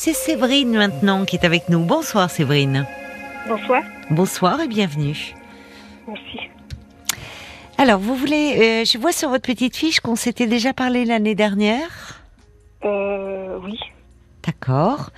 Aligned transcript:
C'est 0.00 0.12
Séverine 0.12 0.76
maintenant 0.76 1.24
qui 1.24 1.34
est 1.34 1.44
avec 1.44 1.68
nous. 1.68 1.84
Bonsoir 1.84 2.30
Séverine. 2.30 2.86
Bonsoir. 3.48 3.82
Bonsoir 4.10 4.60
et 4.60 4.68
bienvenue. 4.68 5.34
Merci. 6.06 6.38
Alors, 7.78 7.98
vous 7.98 8.14
voulez, 8.14 8.54
euh, 8.58 8.84
je 8.84 8.96
vois 8.96 9.10
sur 9.10 9.28
votre 9.28 9.42
petite 9.42 9.74
fiche 9.76 9.98
qu'on 9.98 10.14
s'était 10.14 10.46
déjà 10.46 10.72
parlé 10.72 11.04
l'année 11.04 11.34
dernière. 11.34 12.22
Euh, 12.84 13.58
oui. 13.64 13.76
D'accord. 14.46 15.10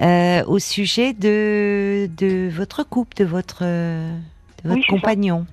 Euh, 0.00 0.42
au 0.46 0.58
sujet 0.58 1.12
de, 1.12 2.10
de 2.18 2.48
votre 2.50 2.82
couple, 2.82 3.16
de 3.16 3.24
votre, 3.24 3.62
de 3.62 4.10
votre 4.64 4.74
Oui, 4.74 4.84
compagnon. 4.88 5.46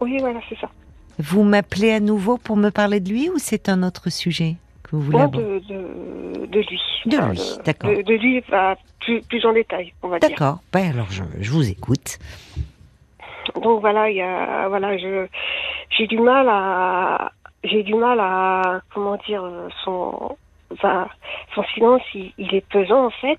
Oui, 0.00 0.16
voilà, 0.20 0.38
c'est 0.48 0.58
ça. 0.60 0.70
Vous 1.18 1.42
m'appelez 1.42 1.90
à 1.90 1.98
nouveau 1.98 2.36
pour 2.38 2.56
me 2.56 2.70
parler 2.70 3.00
de 3.00 3.08
lui 3.10 3.30
ou 3.30 3.38
c'est 3.38 3.68
un 3.68 3.82
autre 3.82 4.10
sujet? 4.10 4.54
Que 4.90 4.96
vous 4.96 5.02
voulez 5.02 5.18
Non, 5.18 5.24
aborder 5.24 5.60
de, 5.60 5.74
de, 6.40 6.46
de 6.46 6.58
lui. 6.60 6.80
De 7.06 7.16
Enfin, 7.16 7.32
lui, 7.32 7.40
d'accord. 7.64 7.90
De, 7.90 8.02
de 8.02 8.14
lui, 8.14 8.42
bah, 8.50 8.76
plus, 9.00 9.20
plus 9.22 9.44
en 9.46 9.52
détail, 9.52 9.92
on 10.02 10.08
va 10.08 10.18
dire. 10.18 10.30
D'accord. 10.30 10.58
Ben 10.72 10.90
alors, 10.90 11.10
je, 11.10 11.22
je 11.40 11.50
vous 11.50 11.68
écoute. 11.68 12.18
Donc 13.62 13.80
voilà, 13.80 14.10
il 14.10 14.16
y 14.16 14.22
a, 14.22 14.68
voilà, 14.68 14.96
je, 14.98 15.26
j'ai 15.96 16.06
du 16.06 16.18
mal 16.18 16.46
à, 16.50 17.32
j'ai 17.64 17.82
du 17.82 17.94
mal 17.94 18.18
à, 18.20 18.80
comment 18.92 19.16
dire, 19.26 19.42
euh, 19.44 19.68
son, 19.84 20.36
son 20.80 21.62
silence, 21.74 22.02
il, 22.14 22.32
il 22.38 22.54
est 22.54 22.66
pesant 22.68 23.06
en 23.06 23.10
fait. 23.10 23.38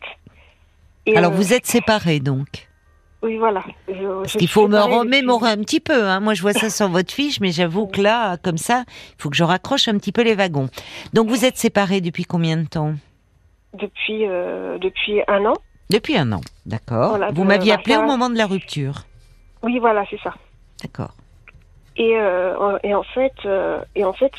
Et, 1.05 1.15
Alors, 1.15 1.31
euh, 1.31 1.35
vous 1.35 1.53
êtes 1.53 1.65
séparés 1.65 2.19
donc 2.19 2.68
Oui, 3.21 3.37
voilà. 3.37 3.63
Je- 3.87 4.21
Parce 4.21 4.33
qu'il 4.37 4.47
faut 4.47 4.67
me 4.67 4.79
remémorer 4.79 5.49
un 5.51 5.57
petit 5.57 5.81
peu. 5.81 6.05
Hein. 6.07 6.21
Moi, 6.21 6.33
je 6.35 6.41
vois 6.41 6.53
ça 6.53 6.69
sur 6.69 6.87
votre 6.87 7.11
fiche, 7.11 7.39
mais 7.41 7.51
j'avoue 7.51 7.85
que 7.87 8.01
là, 8.01 8.37
comme 8.37 8.57
ça, 8.57 8.83
il 8.87 9.21
faut 9.21 9.29
que 9.29 9.35
je 9.35 9.43
raccroche 9.43 9.87
un 9.89 9.97
petit 9.97 10.13
peu 10.13 10.21
les 10.23 10.35
wagons. 10.35 10.69
Donc, 11.13 11.27
vous 11.27 11.43
êtes 11.43 11.57
séparés 11.57 11.99
depuis 11.99 12.23
combien 12.23 12.55
de 12.57 12.65
temps? 12.67 12.93
Depuis, 13.73 14.25
euh, 14.25 14.77
depuis 14.79 15.21
un 15.27 15.45
an. 15.45 15.53
Depuis 15.89 16.17
un 16.17 16.31
an, 16.31 16.41
d'accord. 16.65 17.09
Voilà, 17.09 17.31
vous 17.31 17.43
m'aviez 17.43 17.73
appelé 17.73 17.95
ça- 17.95 18.01
au 18.03 18.05
moment 18.05 18.29
de 18.29 18.37
la 18.37 18.45
rupture, 18.45 19.05
Oui, 19.63 19.79
voilà, 19.79 20.05
c'est 20.09 20.19
ça. 20.21 20.33
d'accord. 20.81 21.13
Et, 21.97 22.15
euh, 22.17 22.77
et 22.83 22.93
en 22.95 23.03
fait, 23.03 23.33
euh, 23.45 23.81
et 23.95 24.05
en 24.05 24.13
fait, 24.13 24.31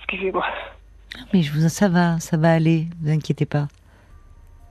excusez-moi. 0.00 0.44
Mais 1.32 1.42
je 1.42 1.52
vous, 1.52 1.68
ça 1.68 1.88
va, 1.88 2.20
ça 2.20 2.36
va 2.36 2.52
aller. 2.52 2.86
Vous 3.02 3.10
inquiétez 3.10 3.46
pas. 3.46 3.68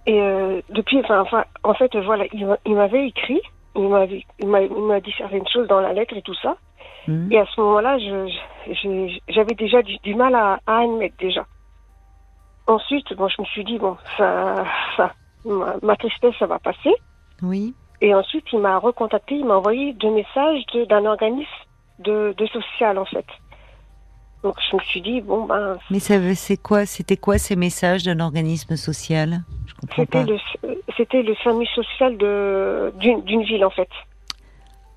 Et 0.08 0.20
euh, 0.22 0.61
depuis, 0.70 1.00
enfin, 1.00 1.22
enfin, 1.22 1.45
en 1.64 1.73
fait, 1.73 1.95
voilà, 1.98 2.25
il, 2.34 2.45
m'a- 2.45 2.58
il 2.66 2.75
m'avait 2.75 3.08
écrit, 3.08 3.42
il 3.75 3.88
m'avait, 3.89 4.23
il 4.39 4.48
m'a, 4.48 4.61
il 4.61 4.72
m'a 4.72 5.00
dit 5.00 5.14
certaines 5.17 5.48
choses 5.48 5.67
dans 5.67 5.80
la 5.81 5.94
lettre 5.94 6.16
et 6.16 6.22
tout 6.22 6.36
ça. 6.36 6.56
Hmm. 7.08 7.31
Et 7.31 7.39
à 7.39 7.45
ce 7.45 7.59
moment-là, 7.61 7.98
j'avais 9.30 9.56
déjà 9.56 9.81
du, 9.81 9.98
du 10.03 10.16
mal 10.16 10.36
à, 10.36 10.59
à 10.67 10.80
admettre 10.81 11.16
déjà. 11.17 11.45
Ensuite, 12.67 13.14
bon, 13.14 13.28
je 13.28 13.42
me 13.42 13.45
suis 13.48 13.64
dit 13.64 13.78
bon, 13.78 13.95
ça, 14.17 14.64
ça, 14.98 15.14
ma, 15.45 15.76
ma 15.83 15.95
tristesse, 15.95 16.33
ça 16.39 16.48
va 16.48 16.58
passer. 16.59 16.94
Oui. 17.44 17.76
Et 18.02 18.14
ensuite, 18.14 18.45
il 18.52 18.59
m'a 18.59 18.78
recontacté, 18.78 19.36
il 19.36 19.45
m'a 19.45 19.56
envoyé 19.58 19.94
deux 19.94 20.09
messages 20.11 20.66
de- 20.73 20.86
d'un 20.86 21.06
organisme 21.06 21.50
de, 22.00 22.33
de 22.38 22.45
social 22.48 22.98
en 22.98 23.06
fait. 23.06 23.26
Donc 24.46 24.58
je 24.70 24.76
me 24.76 24.82
suis 24.82 25.02
dit 25.02 25.22
bon 25.22 25.46
ben 25.46 25.80
Mais 25.90 25.98
ça, 25.98 26.20
veut- 26.20 26.36
c'est 26.36 26.56
quoi 26.56 26.86
C'était 26.86 27.18
quoi 27.18 27.40
ces 27.40 27.56
messages 27.56 28.04
d'un 28.04 28.20
organisme 28.20 28.76
social? 28.76 29.40
Je 29.66 29.74
comprends 29.74 30.06
pas. 30.06 30.24
c'était 30.96 31.24
le 31.24 31.34
SAMU 31.44 31.66
social 31.66 32.16
d'une 32.16 33.42
ville 33.44 33.66
en 33.66 33.72
fait. 33.72 33.90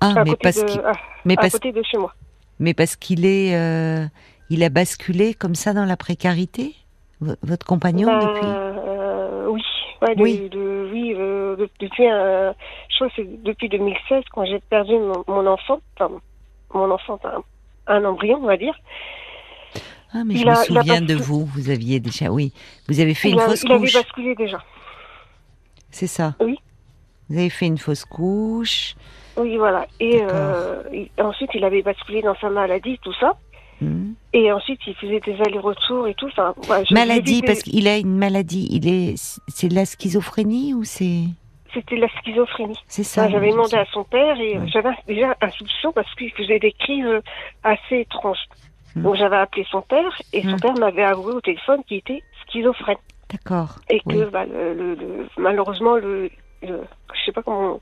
Ah, 0.01 0.13
à 0.17 0.23
mais 0.23 0.29
côté 0.29 0.43
parce 0.43 0.57
de 0.63 0.65
qu'il, 0.69 0.79
à, 0.81 0.91
mais 1.25 1.33
à 1.33 1.37
parce, 1.41 1.53
côté 1.53 1.71
de 1.71 1.81
chez 1.81 1.97
moi. 1.97 2.13
mais 2.59 2.75
parce 2.75 2.95
qu'il 2.95 3.25
est, 3.25 3.55
euh, 3.55 4.05
il 4.51 4.63
a 4.63 4.69
basculé 4.69 5.33
comme 5.33 5.55
ça 5.55 5.73
dans 5.73 5.85
la 5.85 5.97
précarité, 5.97 6.75
votre 7.19 7.65
compagnon 7.65 8.05
Ben, 8.05 8.19
depuis? 8.19 8.45
euh, 8.45 9.47
oui, 9.49 9.63
ouais, 10.03 10.15
de- 10.15 10.21
Oui. 10.21 10.49
de- 10.49 10.89
oui, 10.93 11.13
euh, 11.17 11.55
de- 11.55 11.69
depuis 11.81 12.05
je 12.05 12.95
crois 12.97 13.07
que 13.09 13.13
c'est 13.15 13.43
depuis 13.43 13.67
2016 13.67 14.23
quand 14.31 14.45
j'ai 14.45 14.59
perdu 14.69 14.93
mon, 14.93 15.23
mon 15.27 15.47
enfant, 15.47 15.79
enfin, 15.99 16.11
mon 16.75 16.91
enfant, 16.91 17.19
un, 17.23 17.41
un 17.87 18.05
embryon 18.05 18.37
on 18.43 18.45
va 18.45 18.57
dire. 18.57 18.75
Ah, 20.13 20.23
mais 20.25 20.33
il 20.35 20.39
je 20.41 20.45
me 20.45 20.49
a- 20.51 20.53
il 20.69 20.77
a 20.77 20.81
souviens 20.81 21.01
de 21.01 21.13
vous. 21.15 21.45
Vous 21.45 21.69
aviez 21.69 21.99
déjà, 21.99 22.31
oui, 22.31 22.51
vous 22.87 22.99
avez 22.99 23.13
fait 23.13 23.29
il 23.29 23.33
une 23.35 23.39
a- 23.41 23.45
fausse 23.45 23.63
il 23.63 23.71
avait 23.71 23.79
couche. 23.81 23.93
basculé 23.93 24.35
déjà. 24.35 24.63
C'est 25.91 26.07
ça. 26.07 26.35
Oui. 26.39 26.57
Vous 27.29 27.37
avez 27.37 27.49
fait 27.49 27.67
une 27.67 27.77
fausse 27.77 28.05
couche. 28.05 28.95
Oui, 29.37 29.57
voilà. 29.57 29.85
Et 29.99 30.19
euh, 30.23 30.81
il- 30.91 31.09
ensuite, 31.23 31.51
il 31.53 31.63
avait 31.63 31.81
basculé 31.83 32.21
dans 32.21 32.35
sa 32.41 32.49
maladie, 32.49 32.99
tout 33.03 33.13
ça. 33.19 33.37
Hmm. 33.81 34.13
Et 34.33 34.51
ensuite, 34.51 34.79
il 34.87 34.95
faisait 34.95 35.19
des 35.21 35.39
allers-retours 35.41 36.07
et 36.07 36.13
tout. 36.15 36.27
Enfin, 36.27 36.53
ouais, 36.69 36.83
Maladie, 36.91 37.41
parce 37.43 37.61
qu'il 37.63 37.87
a 37.87 37.97
une 37.97 38.17
maladie. 38.17 38.67
Il 38.71 38.87
est, 38.87 39.15
c'est 39.47 39.69
de 39.69 39.75
la 39.75 39.85
schizophrénie 39.85 40.73
ou 40.73 40.83
c'est, 40.83 41.21
c'était 41.73 41.95
de 41.95 42.01
la 42.01 42.09
schizophrénie. 42.19 42.77
c'est 42.87 43.03
ça. 43.05 43.29
J'avais 43.29 43.51
demandé 43.51 43.77
à 43.77 43.85
son 43.93 44.03
père 44.03 44.37
et 44.41 44.57
euh, 44.57 44.61
Ouais. 44.61 44.67
j'avais 44.73 44.89
déjà 45.07 45.35
un 45.39 45.49
soupçon 45.51 45.91
parce 45.93 46.13
qu'il 46.15 46.31
faisait 46.33 46.59
des 46.59 46.73
crises 46.73 47.05
assez 47.63 47.99
étranges. 47.99 48.43
Hmm. 48.95 49.03
Donc 49.03 49.15
j'avais 49.15 49.37
appelé 49.37 49.65
son 49.69 49.81
père 49.81 50.21
et 50.33 50.41
son 50.43 50.57
Hmm. 50.57 50.59
père 50.59 50.75
m'avait 50.75 51.03
avoué 51.03 51.33
au 51.33 51.41
téléphone 51.41 51.83
qu'il 51.85 51.97
était 51.97 52.23
schizophrène 52.47 52.97
D'accord. 53.29 53.75
et 53.89 53.99
que 53.99 54.29
bah, 54.29 54.45
le, 54.45 54.73
le- 54.73 54.95
le- 54.95 55.27
malheureusement 55.37 55.95
le, 55.95 56.29
le 56.63 56.81
je 57.13 57.25
sais 57.25 57.31
pas 57.31 57.43
comment 57.43 57.79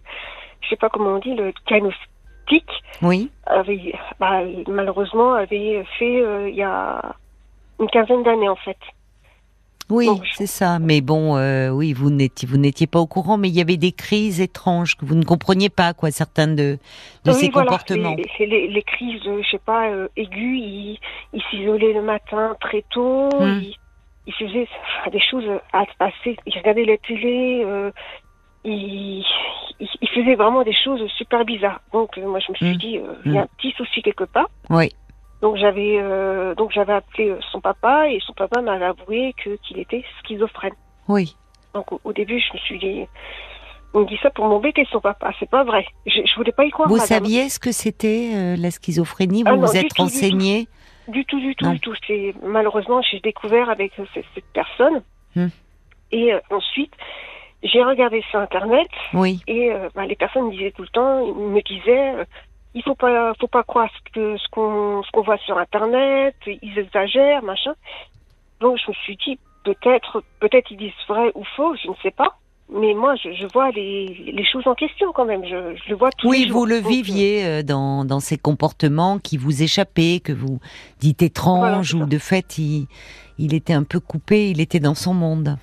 je 0.61 0.69
sais 0.69 0.75
pas 0.75 0.89
comment 0.89 1.11
on 1.11 1.19
dit 1.19 1.33
le 1.35 1.53
diagnostic 1.67 2.67
Oui. 3.01 3.31
avait 3.45 3.93
bah, 4.19 4.41
malheureusement 4.67 5.33
avait 5.33 5.85
fait 5.97 6.21
euh, 6.21 6.49
il 6.49 6.55
y 6.55 6.63
a 6.63 7.01
une 7.79 7.87
quinzaine 7.87 8.23
d'années 8.23 8.49
en 8.49 8.55
fait. 8.57 8.77
Oui, 9.89 10.09
c'est 10.33 10.47
ça. 10.47 10.79
Mais 10.79 10.99
bon, 11.01 11.37
euh, 11.37 11.69
oui, 11.69 11.93
vous 11.93 12.09
n'étiez, 12.09 12.47
vous 12.47 12.57
n'étiez 12.57 12.87
pas 12.87 12.99
au 12.99 13.07
courant, 13.07 13.37
mais 13.37 13.47
il 13.47 13.55
y 13.55 13.61
avait 13.61 13.77
des 13.77 13.93
crises 13.93 14.41
étranges 14.41 14.95
que 14.97 15.05
vous 15.05 15.15
ne 15.15 15.23
compreniez 15.23 15.69
pas, 15.69 15.93
quoi, 15.93 16.11
certains 16.11 16.47
de, 16.47 16.77
de 17.23 17.31
Oui, 17.31 17.33
ces 17.33 17.49
voilà, 17.49 17.67
comportements. 17.71 18.15
Les, 18.15 18.25
c'est 18.37 18.45
les, 18.45 18.67
les 18.67 18.83
crises, 18.83 19.21
je 19.23 19.47
sais 19.49 19.59
pas, 19.59 19.89
euh, 19.89 20.09
aiguës, 20.17 20.59
il, 20.59 20.99
il 21.33 21.41
s'isolait 21.49 21.93
le 21.93 22.01
matin 22.01 22.55
très 22.59 22.83
tôt, 22.89 23.29
Hmm. 23.39 23.59
il, 23.61 23.75
il 24.25 24.33
faisait 24.33 24.67
des 25.11 25.21
choses 25.21 25.45
assez, 25.99 26.37
il 26.45 26.57
regardait 26.57 26.83
la 26.83 26.97
télé, 26.97 27.63
euh, 27.65 27.91
il, 28.65 29.23
faisait 30.13 30.35
vraiment 30.35 30.63
des 30.63 30.73
choses 30.73 31.01
super 31.17 31.45
bizarres. 31.45 31.79
Donc 31.93 32.17
euh, 32.17 32.27
moi 32.27 32.39
je 32.39 32.51
me 32.51 32.57
suis 32.57 32.75
Hmm. 32.75 32.77
dit, 32.77 32.99
il 33.25 33.33
y 33.33 33.37
a 33.37 33.43
un 33.43 33.47
petit 33.57 33.71
souci 33.77 34.01
quelque 34.01 34.25
part. 34.25 34.49
Oui. 34.69 34.91
Donc 35.41 35.55
j'avais 35.57 35.97
euh, 36.01 36.55
donc 36.55 36.71
j'avais 36.71 36.93
appelé 36.93 37.29
euh, 37.29 37.39
son 37.51 37.61
papa 37.61 38.09
et 38.09 38.19
son 38.25 38.33
papa 38.33 38.61
m'avait 38.61 38.85
avoué 38.85 39.33
que 39.43 39.51
qu'il 39.63 39.79
était 39.79 40.03
schizophrène. 40.19 40.73
Oui. 41.07 41.35
Donc 41.75 41.91
au, 41.91 42.01
au 42.03 42.13
début 42.13 42.39
je 42.39 42.53
me 42.53 42.57
suis 42.59 42.79
dit, 42.79 43.05
on 43.93 43.99
me 44.01 44.05
dit 44.07 44.17
ça 44.23 44.31
pour 44.31 44.45
m'embêter 44.47 44.85
son 44.91 44.99
papa, 44.99 45.31
c'est 45.39 45.49
pas 45.49 45.63
vrai. 45.63 45.85
Je, 46.07 46.21
je 46.25 46.35
voulais 46.35 46.51
pas 46.51 46.65
y 46.65 46.71
croire. 46.71 46.87
Vous 46.89 46.95
madame. 46.95 47.07
saviez 47.07 47.49
ce 47.49 47.59
que 47.59 47.71
c'était 47.71 48.31
euh, 48.33 48.55
la 48.57 48.71
schizophrénie? 48.71 49.43
Vous 49.43 49.49
Ah 49.49 49.55
non, 49.57 49.61
vous 49.67 49.77
êtes 49.77 49.83
tout, 49.83 49.87
du 49.89 49.93
tout. 49.95 50.01
renseigné? 50.03 50.67
Du 51.07 51.23
tout, 51.25 51.39
du 51.39 51.55
tout, 51.55 51.65
Non. 51.65 51.73
du 51.73 51.79
tout. 51.79 51.93
C'est 52.07 52.33
malheureusement 52.43 53.01
j'ai 53.03 53.19
découvert 53.19 53.69
avec 53.69 53.91
cette, 54.13 54.25
cette 54.33 54.45
personne. 54.53 55.03
Hmm. 55.35 55.47
Et 56.11 56.33
euh, 56.33 56.39
ensuite, 56.49 56.93
j'ai 57.63 57.83
regardé 57.83 58.23
sur 58.31 58.39
internet 58.39 58.87
Oui. 59.13 59.39
et 59.47 59.71
euh, 59.71 59.89
bah, 59.93 60.05
les 60.05 60.15
personnes 60.15 60.49
disaient 60.49 60.71
tout 60.71 60.81
le 60.83 60.87
temps, 60.89 61.25
ils 61.25 61.33
me 61.33 61.61
disaient, 61.61 62.13
euh, 62.15 62.25
il 62.77 62.83
faut 62.83 62.95
pas, 62.95 63.33
faut 63.39 63.47
pas 63.57 63.63
croire 63.63 63.89
ce 63.95 64.11
que 64.13 64.37
ce 64.37 64.47
qu'on 64.53 65.01
ce 65.03 65.09
qu'on 65.11 65.21
voit 65.29 65.37
sur 65.47 65.57
internet, 65.57 66.35
ils 66.45 66.77
exagèrent, 66.77 67.43
machin. 67.43 67.73
Donc 68.61 68.77
je 68.83 68.89
me 68.91 68.95
suis 69.03 69.17
dit 69.25 69.37
peut-être, 69.63 70.23
peut-être 70.39 70.71
ils 70.71 70.77
disent 70.77 71.01
vrai 71.07 71.31
ou 71.35 71.43
faux, 71.55 71.75
je 71.83 71.89
ne 71.89 71.95
sais 72.03 72.11
pas. 72.11 72.31
Mais 72.69 72.93
moi, 72.93 73.15
je, 73.15 73.31
je 73.31 73.47
vois 73.53 73.71
les, 73.71 74.07
les 74.37 74.45
choses 74.45 74.67
en 74.67 74.75
question 74.75 75.13
quand 75.13 75.23
même. 75.23 75.43
Je, 75.45 75.75
je 75.81 75.89
le 75.89 75.95
vois 75.95 76.09
tous 76.17 76.27
Oui, 76.29 76.39
les 76.41 76.47
jours. 76.49 76.57
vous 76.59 76.65
le 76.65 76.81
Donc, 76.81 76.85
euh, 76.85 76.89
viviez 76.89 77.45
euh, 77.45 77.63
dans, 77.63 78.03
dans 78.03 78.19
ces 78.19 78.37
comportements 78.37 79.19
qui 79.19 79.37
vous 79.37 79.63
échappaient, 79.63 80.19
que 80.21 80.33
vous 80.33 80.59
dites 80.99 81.21
étranges, 81.21 81.93
Voilà, 81.93 82.05
ou 82.05 82.09
de 82.09 82.17
fait, 82.17 82.57
il, 82.57 82.87
il 83.37 83.53
était 83.53 83.71
un 83.71 83.83
peu 83.83 84.01
coupé, 84.01 84.49
il 84.49 84.59
était 84.59 84.81
dans 84.81 84.95
son 84.95 85.13
monde. 85.13 85.57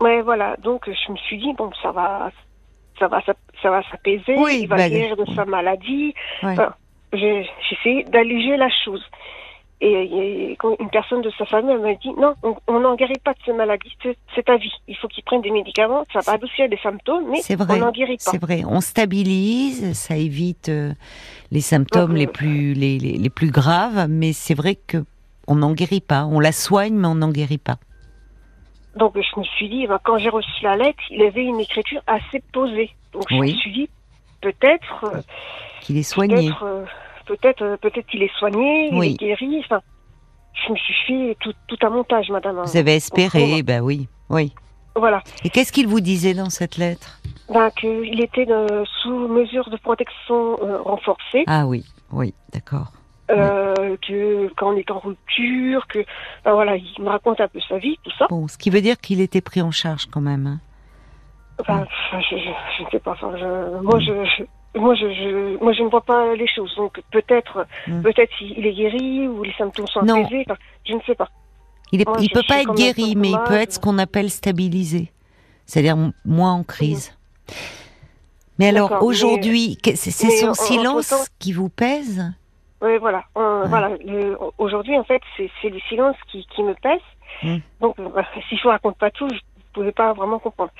Ouais, 0.00 0.20
voilà. 0.20 0.56
Donc, 0.58 0.90
je 0.90 1.12
me 1.12 1.16
suis 1.16 1.38
dit, 1.38 1.54
bon, 1.54 1.70
ça 1.82 1.90
va, 1.92 2.30
ça 2.98 3.08
va, 3.08 3.22
ça, 3.22 3.70
va 3.70 3.82
s'apaiser. 3.90 4.36
Oui, 4.36 4.60
il 4.62 4.68
va 4.68 4.88
guérir 4.88 5.16
de 5.16 5.24
oui. 5.26 5.34
sa 5.34 5.44
maladie. 5.44 6.14
Ouais. 6.42 6.52
Enfin, 6.52 6.74
essayé 7.12 8.04
d'alléger 8.04 8.56
la 8.56 8.68
chose. 8.84 9.02
Et, 9.82 9.92
et 9.92 10.58
une 10.80 10.88
personne 10.88 11.20
de 11.20 11.30
sa 11.36 11.44
famille 11.44 11.76
m'a 11.76 11.94
dit, 11.94 12.10
non, 12.16 12.34
on 12.66 12.80
n'en 12.80 12.96
guérit 12.96 13.18
pas 13.22 13.34
de 13.34 13.38
cette 13.44 13.54
maladie, 13.54 13.94
c'est 14.34 14.42
ta 14.42 14.56
vie. 14.56 14.72
Il 14.88 14.96
faut 14.96 15.06
qu'il 15.06 15.22
prenne 15.22 15.42
des 15.42 15.50
médicaments, 15.50 16.06
ça 16.14 16.20
va 16.20 16.32
adoucir 16.32 16.66
les 16.68 16.78
symptômes, 16.78 17.28
mais 17.30 17.54
vrai, 17.54 17.74
on 17.76 17.84
n'en 17.84 17.92
guérit 17.92 18.16
pas. 18.16 18.30
C'est 18.30 18.40
vrai, 18.40 18.62
on 18.66 18.80
stabilise, 18.80 19.92
ça 19.92 20.16
évite 20.16 20.70
euh, 20.70 20.92
les 21.52 21.60
symptômes 21.60 22.12
Donc, 22.12 22.18
les 22.18 22.26
plus 22.26 22.72
les, 22.72 22.98
les, 22.98 23.18
les 23.18 23.30
plus 23.30 23.50
graves, 23.50 24.06
mais 24.08 24.32
c'est 24.32 24.54
vrai 24.54 24.76
que 24.76 25.04
on 25.46 25.56
n'en 25.56 25.72
guérit 25.72 26.00
pas. 26.00 26.24
On 26.24 26.40
la 26.40 26.52
soigne, 26.52 26.94
mais 26.94 27.08
on 27.08 27.14
n'en 27.14 27.30
guérit 27.30 27.58
pas. 27.58 27.76
Donc, 28.96 29.12
je 29.14 29.40
me 29.40 29.44
suis 29.44 29.68
dit, 29.68 29.86
ben, 29.86 29.98
quand 30.02 30.18
j'ai 30.18 30.30
reçu 30.30 30.50
la 30.62 30.76
lettre, 30.76 30.98
il 31.10 31.22
avait 31.22 31.44
une 31.44 31.60
écriture 31.60 32.00
assez 32.06 32.42
posée. 32.52 32.90
Donc, 33.12 33.24
je 33.30 33.36
Oui. 33.36 33.52
me 33.52 33.56
suis 33.58 33.72
dit, 33.72 33.90
peut-être, 34.40 35.04
euh, 35.04 35.20
Qu'il 35.82 35.98
est 35.98 36.02
soigné. 36.02 36.34
Peut-être, 36.48 36.62
euh, 36.64 36.84
peut-être, 37.26 37.62
euh, 37.62 37.76
peut-être 37.76 38.06
qu'il 38.06 38.22
est 38.22 38.34
soigné, 38.38 38.88
Oui. 38.92 39.16
il 39.20 39.26
est 39.30 39.36
guéri. 39.36 39.62
Enfin, 39.64 39.80
je 40.66 40.72
me 40.72 40.76
suis 40.78 40.94
fait 41.06 41.36
tout, 41.40 41.52
tout 41.68 41.76
un 41.86 41.90
montage, 41.90 42.30
madame. 42.30 42.62
Vous 42.64 42.76
avez 42.76 42.96
espéré, 42.96 43.62
ben 43.62 43.82
oui, 43.82 44.08
oui. 44.30 44.52
Voilà. 44.94 45.22
Et 45.44 45.50
qu'est-ce 45.50 45.72
qu'il 45.72 45.86
vous 45.88 46.00
disait 46.00 46.32
dans 46.32 46.48
cette 46.48 46.78
lettre 46.78 47.20
Ben, 47.52 47.70
qu'il 47.72 48.18
était 48.20 48.46
sous 49.02 49.28
mesure 49.28 49.68
de 49.68 49.76
protection 49.76 50.58
euh, 50.62 50.80
renforcée. 50.80 51.44
Ah 51.46 51.66
oui, 51.66 51.84
oui, 52.12 52.32
d'accord. 52.54 52.92
Euh, 53.30 53.96
que 54.06 54.48
quand 54.56 54.72
on 54.72 54.76
est 54.76 54.90
en 54.90 54.98
rupture, 55.00 55.86
que 55.88 55.98
ben 56.44 56.52
voilà, 56.54 56.76
il 56.76 56.94
me 57.00 57.08
raconte 57.08 57.40
un 57.40 57.48
peu 57.48 57.60
sa 57.68 57.78
vie, 57.78 57.98
tout 58.02 58.10
ça. 58.18 58.26
Bon, 58.30 58.46
ce 58.48 58.56
qui 58.58 58.70
veut 58.70 58.80
dire 58.80 58.96
qu'il 58.98 59.20
était 59.20 59.40
pris 59.40 59.62
en 59.62 59.70
charge 59.70 60.06
quand 60.06 60.20
même. 60.20 60.46
hein. 60.46 60.60
Je, 61.58 62.18
je, 62.30 62.36
je 62.78 62.82
ne 62.84 62.88
sais 62.90 62.98
pas. 62.98 63.12
Enfin, 63.12 63.32
je, 63.36 63.80
moi, 63.82 63.98
je, 64.00 64.78
moi, 64.78 64.94
je, 64.94 65.06
je, 65.14 65.62
moi, 65.62 65.72
je 65.72 65.82
ne 65.82 65.88
vois 65.88 66.02
pas 66.02 66.34
les 66.34 66.46
choses. 66.46 66.74
Donc, 66.76 67.00
peut-être, 67.10 67.66
Mm. 67.86 68.02
peut-être 68.02 68.32
il 68.42 68.66
est 68.66 68.74
guéri 68.74 69.26
ou 69.28 69.42
les 69.42 69.54
symptômes 69.54 69.86
sont 69.86 70.02
Non. 70.02 70.20
apaisés. 70.22 70.44
Enfin, 70.48 70.58
je 70.86 70.92
ne 70.94 71.00
sais 71.06 71.14
pas. 71.14 71.28
Il, 71.92 72.00
je 72.00 72.32
peut 72.34 72.42
pas 72.46 72.60
être 72.62 72.74
guéri, 72.74 73.14
mais 73.16 73.28
il 73.30 73.36
peut 73.38 73.42
malade. 73.44 73.62
être 73.62 73.72
ce 73.72 73.78
qu'on 73.78 73.96
appelle 73.98 74.28
stabilisé, 74.30 75.10
c'est-à-dire 75.64 75.96
moins 76.24 76.52
en 76.52 76.62
crise. 76.64 77.16
Mais 78.58 78.68
alors 78.68 79.02
aujourd'hui, 79.02 79.78
c'est 79.94 80.10
son 80.10 80.48
en- 80.48 80.54
silence 80.54 81.30
qui 81.38 81.52
vous 81.52 81.68
pèse? 81.68 82.32
Oui, 82.82 82.98
voilà. 82.98 83.24
Euh, 83.36 83.62
Ouais. 83.62 83.68
Voilà. 83.68 83.90
Aujourd'hui, 84.58 84.96
en 84.98 85.04
fait, 85.04 85.22
c'est 85.36 85.68
le 85.70 85.80
silence 85.88 86.16
qui, 86.30 86.46
qui 86.54 86.62
me 86.62 86.74
pèse. 86.74 87.00
Mm. 87.42 87.56
Donc, 87.80 87.98
euh, 87.98 88.22
si 88.48 88.56
je 88.56 88.62
vous 88.62 88.68
raconte 88.68 88.98
pas 88.98 89.10
tout, 89.10 89.28
je 89.28 89.34
ne 89.34 89.40
pouvais 89.72 89.92
pas 89.92 90.12
vraiment 90.12 90.38
comprendre. 90.38 90.70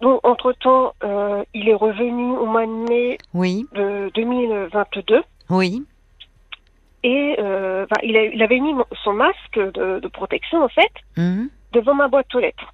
Donc, 0.00 0.20
entre-temps, 0.26 0.92
euh, 1.02 1.42
il 1.54 1.68
est 1.68 1.74
revenu 1.74 2.36
au 2.36 2.46
mois 2.46 2.66
de 2.66 2.90
mai 2.90 3.18
Oui, 3.34 3.66
de 3.72 4.10
2022 4.14 5.22
oui, 5.48 5.84
et 7.04 7.36
euh, 7.38 7.86
ben, 7.88 7.96
il, 8.02 8.16
a- 8.16 8.24
il 8.26 8.42
avait 8.42 8.58
mis 8.58 8.74
son 9.04 9.12
masque 9.12 9.54
de, 9.58 10.00
de 10.00 10.08
protection, 10.08 10.62
en 10.64 10.68
fait, 10.68 10.90
hum, 11.16 11.48
devant 11.72 11.94
ma 11.94 12.08
boîte 12.08 12.34
aux 12.34 12.40
lettres. 12.40 12.72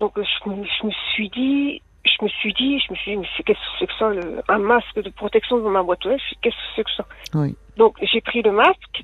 Donc, 0.00 0.12
je 0.16 0.86
me 0.86 0.90
suis 1.14 1.28
dit... 1.30 1.82
Je 2.04 2.24
me 2.24 2.28
suis 2.28 2.52
dit, 2.54 2.80
je 2.80 2.92
me 2.92 2.96
suis 2.96 3.12
dit, 3.12 3.16
mais 3.18 3.26
qu'est-ce 3.44 3.58
que 3.58 3.64
c'est 3.78 3.86
que 3.86 3.94
ça, 3.98 4.08
le- 4.10 4.42
un 4.48 4.58
masque 4.58 5.00
de 5.02 5.10
protection 5.10 5.56
devant 5.58 5.70
ma 5.70 5.82
boîte 5.82 6.04
aux 6.06 6.10
lettres 6.10 6.24
Qu'est-ce 6.42 6.54
que 6.56 6.62
c'est 6.76 6.84
que 6.84 6.90
ça? 6.96 7.04
Oui. 7.34 7.54
Donc 7.76 7.96
j'ai 8.02 8.20
pris 8.20 8.42
le 8.42 8.50
masque, 8.52 9.02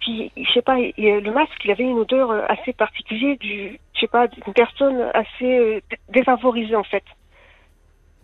puis 0.00 0.30
je 0.36 0.52
sais 0.52 0.62
pas, 0.62 0.76
le 0.78 1.32
masque 1.32 1.52
il 1.64 1.70
avait 1.70 1.84
une 1.84 1.98
odeur 1.98 2.30
euh, 2.30 2.42
assez 2.48 2.72
particulière 2.72 3.36
du, 3.38 3.78
je 3.94 4.00
sais 4.00 4.06
pas, 4.06 4.26
d'une 4.28 4.52
personne 4.52 5.00
assez 5.14 5.44
euh, 5.58 5.80
dé- 5.90 5.96
défavorisée 6.10 6.76
en 6.76 6.84
fait. 6.84 7.04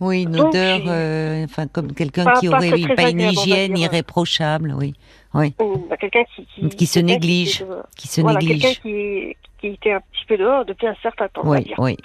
Oui, 0.01 0.23
une 0.23 0.31
Donc, 0.33 0.49
odeur, 0.49 0.81
euh, 0.87 1.45
enfin 1.45 1.67
comme 1.67 1.93
quelqu'un 1.93 2.25
qui 2.33 2.49
aurait 2.49 2.79
eu 2.79 2.87
pas 2.95 3.09
une 3.09 3.21
hygiène 3.21 3.77
irréprochable, 3.77 4.73
oui, 4.77 4.93
oui, 5.33 5.53
bah, 5.89 5.95
quelqu'un 5.97 6.23
qui, 6.35 6.45
qui, 6.47 6.69
Qui 6.69 6.85
se 6.85 6.99
quelqu'un 6.99 7.13
néglige. 7.13 7.61
était, 7.61 7.71
euh, 7.71 7.81
qui 7.97 8.07
se 8.09 8.21
voilà, 8.21 8.39
quelqu'un 8.39 8.53
néglige. 8.55 8.81
qui, 8.81 9.37
qui 9.59 9.67
était 9.67 9.93
un 9.93 10.01
petit 10.01 10.25
peu 10.27 10.37
dehors 10.37 10.65
depuis 10.65 10.87
un 10.87 10.95
certain 11.01 11.27
temps. 11.29 11.41
on 11.45 11.49
va 11.49 11.57
Oui, 11.57 11.63
dire. 11.63 11.75
oui. 11.79 11.97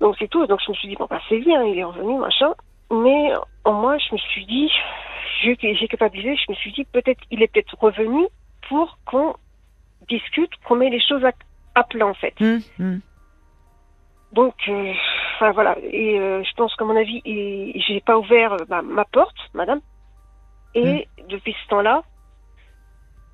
Donc 0.00 0.16
c'est 0.18 0.28
tout. 0.28 0.46
Donc 0.46 0.60
je 0.64 0.70
me 0.70 0.76
suis 0.76 0.88
dit 0.88 0.96
bon 0.96 1.06
bah 1.08 1.20
c'est 1.28 1.38
bien, 1.38 1.62
il 1.64 1.78
est 1.78 1.84
revenu 1.84 2.18
machin. 2.18 2.52
Mais 2.90 3.32
en 3.64 3.72
moi 3.72 3.98
je 3.98 4.12
me 4.12 4.18
suis 4.18 4.46
dit, 4.46 4.70
j'ai 5.42 5.56
j'ai 5.60 5.88
culpabilisé. 5.88 6.36
Je 6.36 6.52
me 6.52 6.56
suis 6.56 6.72
dit 6.72 6.84
peut-être 6.84 7.22
il 7.30 7.42
est 7.42 7.48
peut-être 7.48 7.76
revenu 7.78 8.26
pour 8.68 8.98
qu'on 9.04 9.34
discute, 10.08 10.50
qu'on 10.64 10.76
met 10.76 10.90
les 10.90 11.00
choses 11.00 11.24
à, 11.24 11.32
à 11.74 11.84
plat 11.84 12.06
en 12.06 12.14
fait. 12.14 12.34
Hum, 12.40 12.60
hum. 12.78 13.00
Donc, 14.32 14.54
euh, 14.68 14.92
enfin 15.36 15.52
voilà. 15.52 15.76
Et 15.82 16.18
euh, 16.18 16.42
je 16.44 16.52
pense 16.56 16.74
qu'à 16.76 16.84
mon 16.84 16.96
avis, 16.96 17.22
j'ai 17.24 18.00
pas 18.00 18.18
ouvert 18.18 18.56
bah, 18.68 18.82
ma 18.82 19.04
porte, 19.06 19.36
madame. 19.54 19.80
Et 20.74 21.08
depuis 21.28 21.56
ce 21.62 21.68
temps-là, 21.68 22.02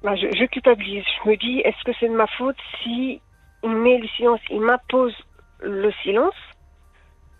bah, 0.05 0.15
je, 0.15 0.29
je 0.29 0.44
culpabilise. 0.44 1.05
Je 1.25 1.31
me 1.31 1.37
dis, 1.37 1.61
est-ce 1.61 1.82
que 1.85 1.93
c'est 1.99 2.08
de 2.08 2.15
ma 2.15 2.29
faute 2.29 2.56
si 2.82 3.20
il 3.65 3.70
met 3.70 3.99
le 3.99 4.06
silence, 4.08 4.41
il 4.50 4.61
m'impose 4.61 5.17
le 5.61 5.91
silence? 6.05 6.35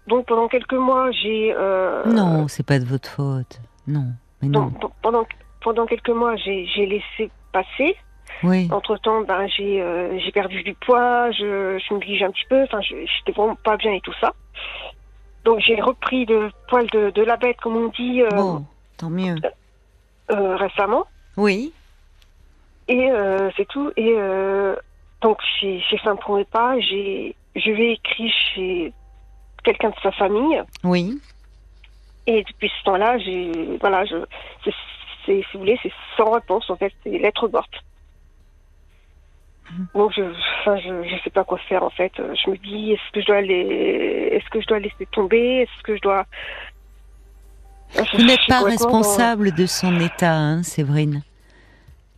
Donc 0.07 0.27
pendant 0.27 0.49
quelques 0.49 0.73
mois, 0.75 1.11
j'ai 1.13 1.55
euh, 1.57 2.05
Non, 2.07 2.49
c'est 2.49 2.67
pas 2.67 2.79
de 2.79 2.85
votre 2.85 3.09
faute. 3.09 3.61
Non, 3.87 4.07
mais 4.41 4.49
non. 4.49 4.67
donc, 4.81 4.93
pendant 5.03 5.25
pendant 5.63 5.87
quelques 5.87 6.11
mois, 6.11 6.35
j'ai 6.37 6.67
laissé 6.87 7.31
passer. 7.53 7.97
Oui, 8.43 8.69
Entre 8.73 8.97
temps, 8.97 9.21
ben 9.23 9.47
j'ai 9.47 9.81
euh, 9.81 10.19
perdu 10.35 10.63
du 10.65 10.75
poids, 10.75 11.31
je, 11.33 11.79
je 11.79 11.95
me 11.95 12.01
néglige 12.01 12.23
un 12.25 12.31
petit 12.31 12.47
peu, 12.49 12.63
enfin 12.65 12.81
j'étais 12.81 13.31
vraiment 13.33 13.55
pas 13.57 13.77
bien 13.77 13.93
et 13.93 14.01
tout 14.01 14.15
ça. 14.21 14.33
Donc 15.45 15.61
j'ai 15.61 15.81
repris 15.81 16.25
le 16.27 16.51
poil 16.69 16.87
de, 16.91 17.11
de 17.11 17.23
la 17.23 17.37
bête, 17.37 17.59
comme 17.61 17.77
on 17.77 17.89
dit, 17.89 18.23
euh, 18.23 18.29
bon, 18.31 18.65
tant 18.97 19.11
mieux. 19.11 19.37
euh, 20.31 20.57
récemment. 20.57 21.05
Oui, 21.37 21.73
Et 22.89 23.11
euh, 23.11 23.51
c'est 23.57 23.69
tout. 23.69 23.93
Et 23.97 24.15
euh, 24.17 24.75
donc 25.21 25.39
j'ai 25.61 25.81
fait 25.91 26.09
un 26.09 26.17
premier 26.17 26.45
pas, 26.45 26.81
je 26.81 27.71
vais 27.71 27.93
écrire 27.93 28.33
chez 28.55 28.93
quelqu'un 29.65 29.91
de 29.91 29.95
sa 30.03 30.13
famille. 30.13 30.63
oui. 30.85 31.21
Et 32.29 32.45
depuis 32.45 32.71
ce 32.79 32.85
temps-là, 32.85 33.19
j'ai 33.19 33.77
voilà, 33.81 34.05
je 34.05 34.15
c'est 34.65 34.73
si 35.27 35.45
vous 35.55 35.59
voulez, 35.61 35.77
c'est 35.83 35.93
sans 36.17 36.31
réponse 36.31 36.71
en 36.71 36.77
fait, 36.77 36.93
c'est 37.03 37.19
lettre 37.19 37.49
morte. 37.49 37.75
Donc 39.95 40.13
je, 40.15 40.23
enfin, 40.61 40.77
je, 40.79 41.09
je 41.09 41.23
sais 41.25 41.31
pas 41.31 41.45
quoi 41.45 41.59
faire 41.69 41.83
en 41.83 41.91
fait. 41.91 42.13
Je 42.17 42.51
me 42.51 42.57
dis, 42.59 42.93
est-ce 42.93 43.13
que 43.13 43.21
je 43.23 43.27
dois 43.27 43.41
les, 43.41 44.29
est-ce 44.33 44.49
que 44.51 44.61
je 44.61 44.67
dois 44.67 44.79
laisser 44.79 45.07
tomber, 45.11 45.63
est-ce 45.63 45.83
que 45.83 45.97
je 45.97 46.01
dois. 46.03 46.27
Je- 47.95 48.17
Vous 48.17 48.23
n'êtes 48.25 48.47
pas 48.49 48.61
dans- 48.61 48.67
responsable 48.67 49.53
de 49.53 49.67
son 49.67 49.99
état, 50.01 50.33
hein, 50.35 50.63
Séverine. 50.63 51.23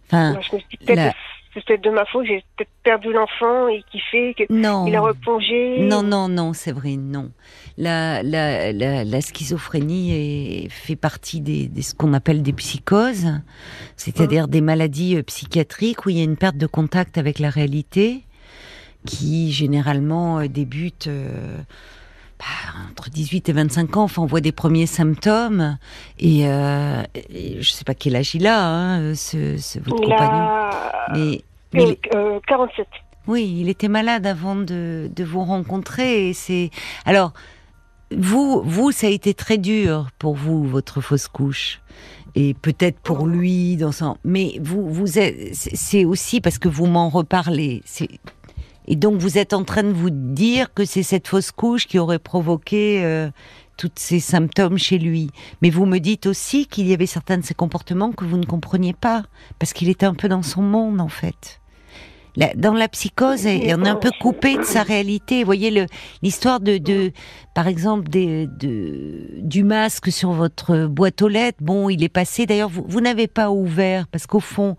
Enfin, 0.07 0.33
Moi, 0.33 0.41
je 0.43 0.57
me 0.57 0.61
dis 0.61 0.95
la- 0.95 1.13
c'est 1.55 1.65
peut-être 1.65 1.85
de 1.85 1.91
ma 1.91 2.05
faute. 2.07 2.27
J'ai 2.27 2.45
peut-être 2.57 2.71
perdu 2.83 3.13
l'enfant 3.13 3.69
et 3.69 3.83
qui 3.91 4.01
fait 4.11 4.35
qu'il 4.37 4.65
a 4.97 5.01
replongé. 5.01 5.79
Non, 5.81 6.03
non, 6.03 6.29
non, 6.29 6.53
Séverine, 6.53 7.11
non. 7.11 7.31
La, 7.79 8.23
la, 8.23 8.73
la, 8.73 9.05
la 9.05 9.21
schizophrénie 9.21 10.13
est, 10.65 10.69
fait 10.69 10.97
partie 10.97 11.41
des, 11.41 11.69
des- 11.69 11.83
ce 11.83 11.95
qu'on 11.95 12.13
appelle 12.13 12.43
des 12.43 12.53
psychoses, 12.53 13.33
c'est-à-dire 13.97 14.49
des 14.49 14.61
maladies 14.61 15.17
euh, 15.17 15.23
psychiatriques 15.23 16.05
où 16.07 16.11
il 16.11 16.19
y 16.19 16.21
a 16.21 16.25
une 16.25 16.37
perte 16.37 16.57
de 16.57 16.67
contact 16.67 17.17
avec 17.19 17.39
la 17.39 17.51
réalité 17.51 18.25
qui 19.07 19.53
généralement 19.53 20.39
euh, 20.41 20.49
débute 20.49 21.07
euh, 21.09 21.59
bah, 22.39 22.81
entre 22.91 23.11
18 23.11 23.49
et 23.49 23.53
25 23.53 23.97
ans. 23.97 24.03
Enfin, 24.05 24.23
on 24.23 24.27
voit 24.27 24.41
des 24.41 24.53
premiers 24.53 24.87
symptômes 24.87 25.79
et, 26.19 26.47
euh, 26.49 27.03
et 27.31 27.61
je 27.63 27.71
sais 27.71 27.85
pas 27.85 27.95
quel 27.95 28.17
âge 28.17 28.35
il 28.35 28.47
a, 28.47 28.67
hein, 28.67 29.15
ce, 29.15 29.57
ce- 29.57 29.79
votre 29.79 29.97
Il 30.03 30.09
compagnon. 30.11 30.33
a 30.43 31.07
Mais, 31.13 31.43
mais 31.73 31.99
euh, 32.15 32.37
euh, 32.37 32.41
47. 32.47 32.87
oui, 33.29 33.57
il 33.61 33.69
était 33.69 33.89
malade 33.89 34.27
avant 34.27 34.57
de, 34.57 35.11
de 35.15 35.25
vous 35.25 35.45
rencontrer. 35.45 36.33
C'est 36.35 36.71
alors 37.05 37.33
vous, 38.17 38.63
vous, 38.65 38.93
ça 38.93 39.07
a 39.07 39.11
été 39.11 39.35
très 39.35 39.59
dur 39.59 40.09
pour 40.19 40.35
vous 40.35 40.65
votre 40.65 41.01
fausse 41.01 41.27
couche. 41.29 41.81
Et 42.37 42.53
peut-être 42.55 42.99
pour 42.99 43.27
lui 43.27 43.77
dans 43.77 43.93
son. 43.93 44.17
Mais 44.25 44.59
vous, 44.61 44.89
vous 44.93 45.19
êtes. 45.21 45.55
c'est- 45.55 45.77
C'est 45.77 46.05
aussi 46.05 46.41
parce 46.41 46.59
que 46.59 46.69
vous 46.69 46.87
m'en 46.87 47.09
reparlez. 47.09 47.81
C'est 47.85 48.09
et 48.87 48.97
donc 48.97 49.21
vous 49.21 49.39
êtes 49.39 49.53
en 49.53 49.65
train 49.65 49.83
de 49.83 49.93
vous 49.93 50.11
dire 50.11 50.73
que 50.75 50.85
c'est 50.85 51.03
cette 51.03 51.29
fausse 51.29 51.51
couche 51.51 51.87
qui 51.87 51.99
aurait 51.99 52.19
provoqué 52.19 53.03
euh, 53.05 53.31
tous 53.77 53.91
ces 53.97 54.21
symptômes 54.21 54.79
chez 54.79 54.99
lui. 54.99 55.31
Mais 55.63 55.71
vous 55.71 55.87
me 55.87 55.99
dites 55.99 56.27
aussi 56.27 56.67
qu'il 56.67 56.87
y 56.87 56.93
avait 56.93 57.07
certains 57.07 57.39
de 57.39 57.45
ses 57.45 57.55
comportements 57.55 58.13
que 58.13 58.25
vous 58.25 58.37
ne 58.37 58.47
compreniez 58.47 58.93
pas 58.93 59.25
parce 59.59 59.73
qu'il 59.73 59.89
était 59.89 60.07
un 60.07 60.15
peu 60.15 60.29
dans 60.29 60.43
son 60.43 60.63
monde 60.63 61.01
en 61.01 61.09
fait. 61.09 61.61
Dans 62.57 62.75
la 62.75 62.89
psychose, 62.89 63.47
et 63.47 63.73
on 63.77 63.85
est 63.85 63.89
un 63.89 63.95
peu 63.95 64.11
coupé 64.21 64.57
de 64.57 64.65
sa 64.65 64.83
réalité. 64.83 65.39
Vous 65.39 65.47
voyez 65.47 65.87
l'histoire 66.21 66.59
de, 66.59 67.13
par 67.55 67.69
exemple, 67.69 68.09
du 68.11 69.63
masque 69.63 70.11
sur 70.11 70.33
votre 70.33 70.87
boîte 70.87 71.23
aux 71.23 71.29
lettres. 71.29 71.59
Bon, 71.61 71.89
il 71.89 72.03
est 72.03 72.09
passé. 72.09 72.45
D'ailleurs, 72.45 72.71
vous 72.71 73.01
n'avez 73.01 73.29
pas 73.29 73.53
ouvert 73.53 74.09
parce 74.09 74.27
qu'au 74.27 74.41
fond, 74.41 74.77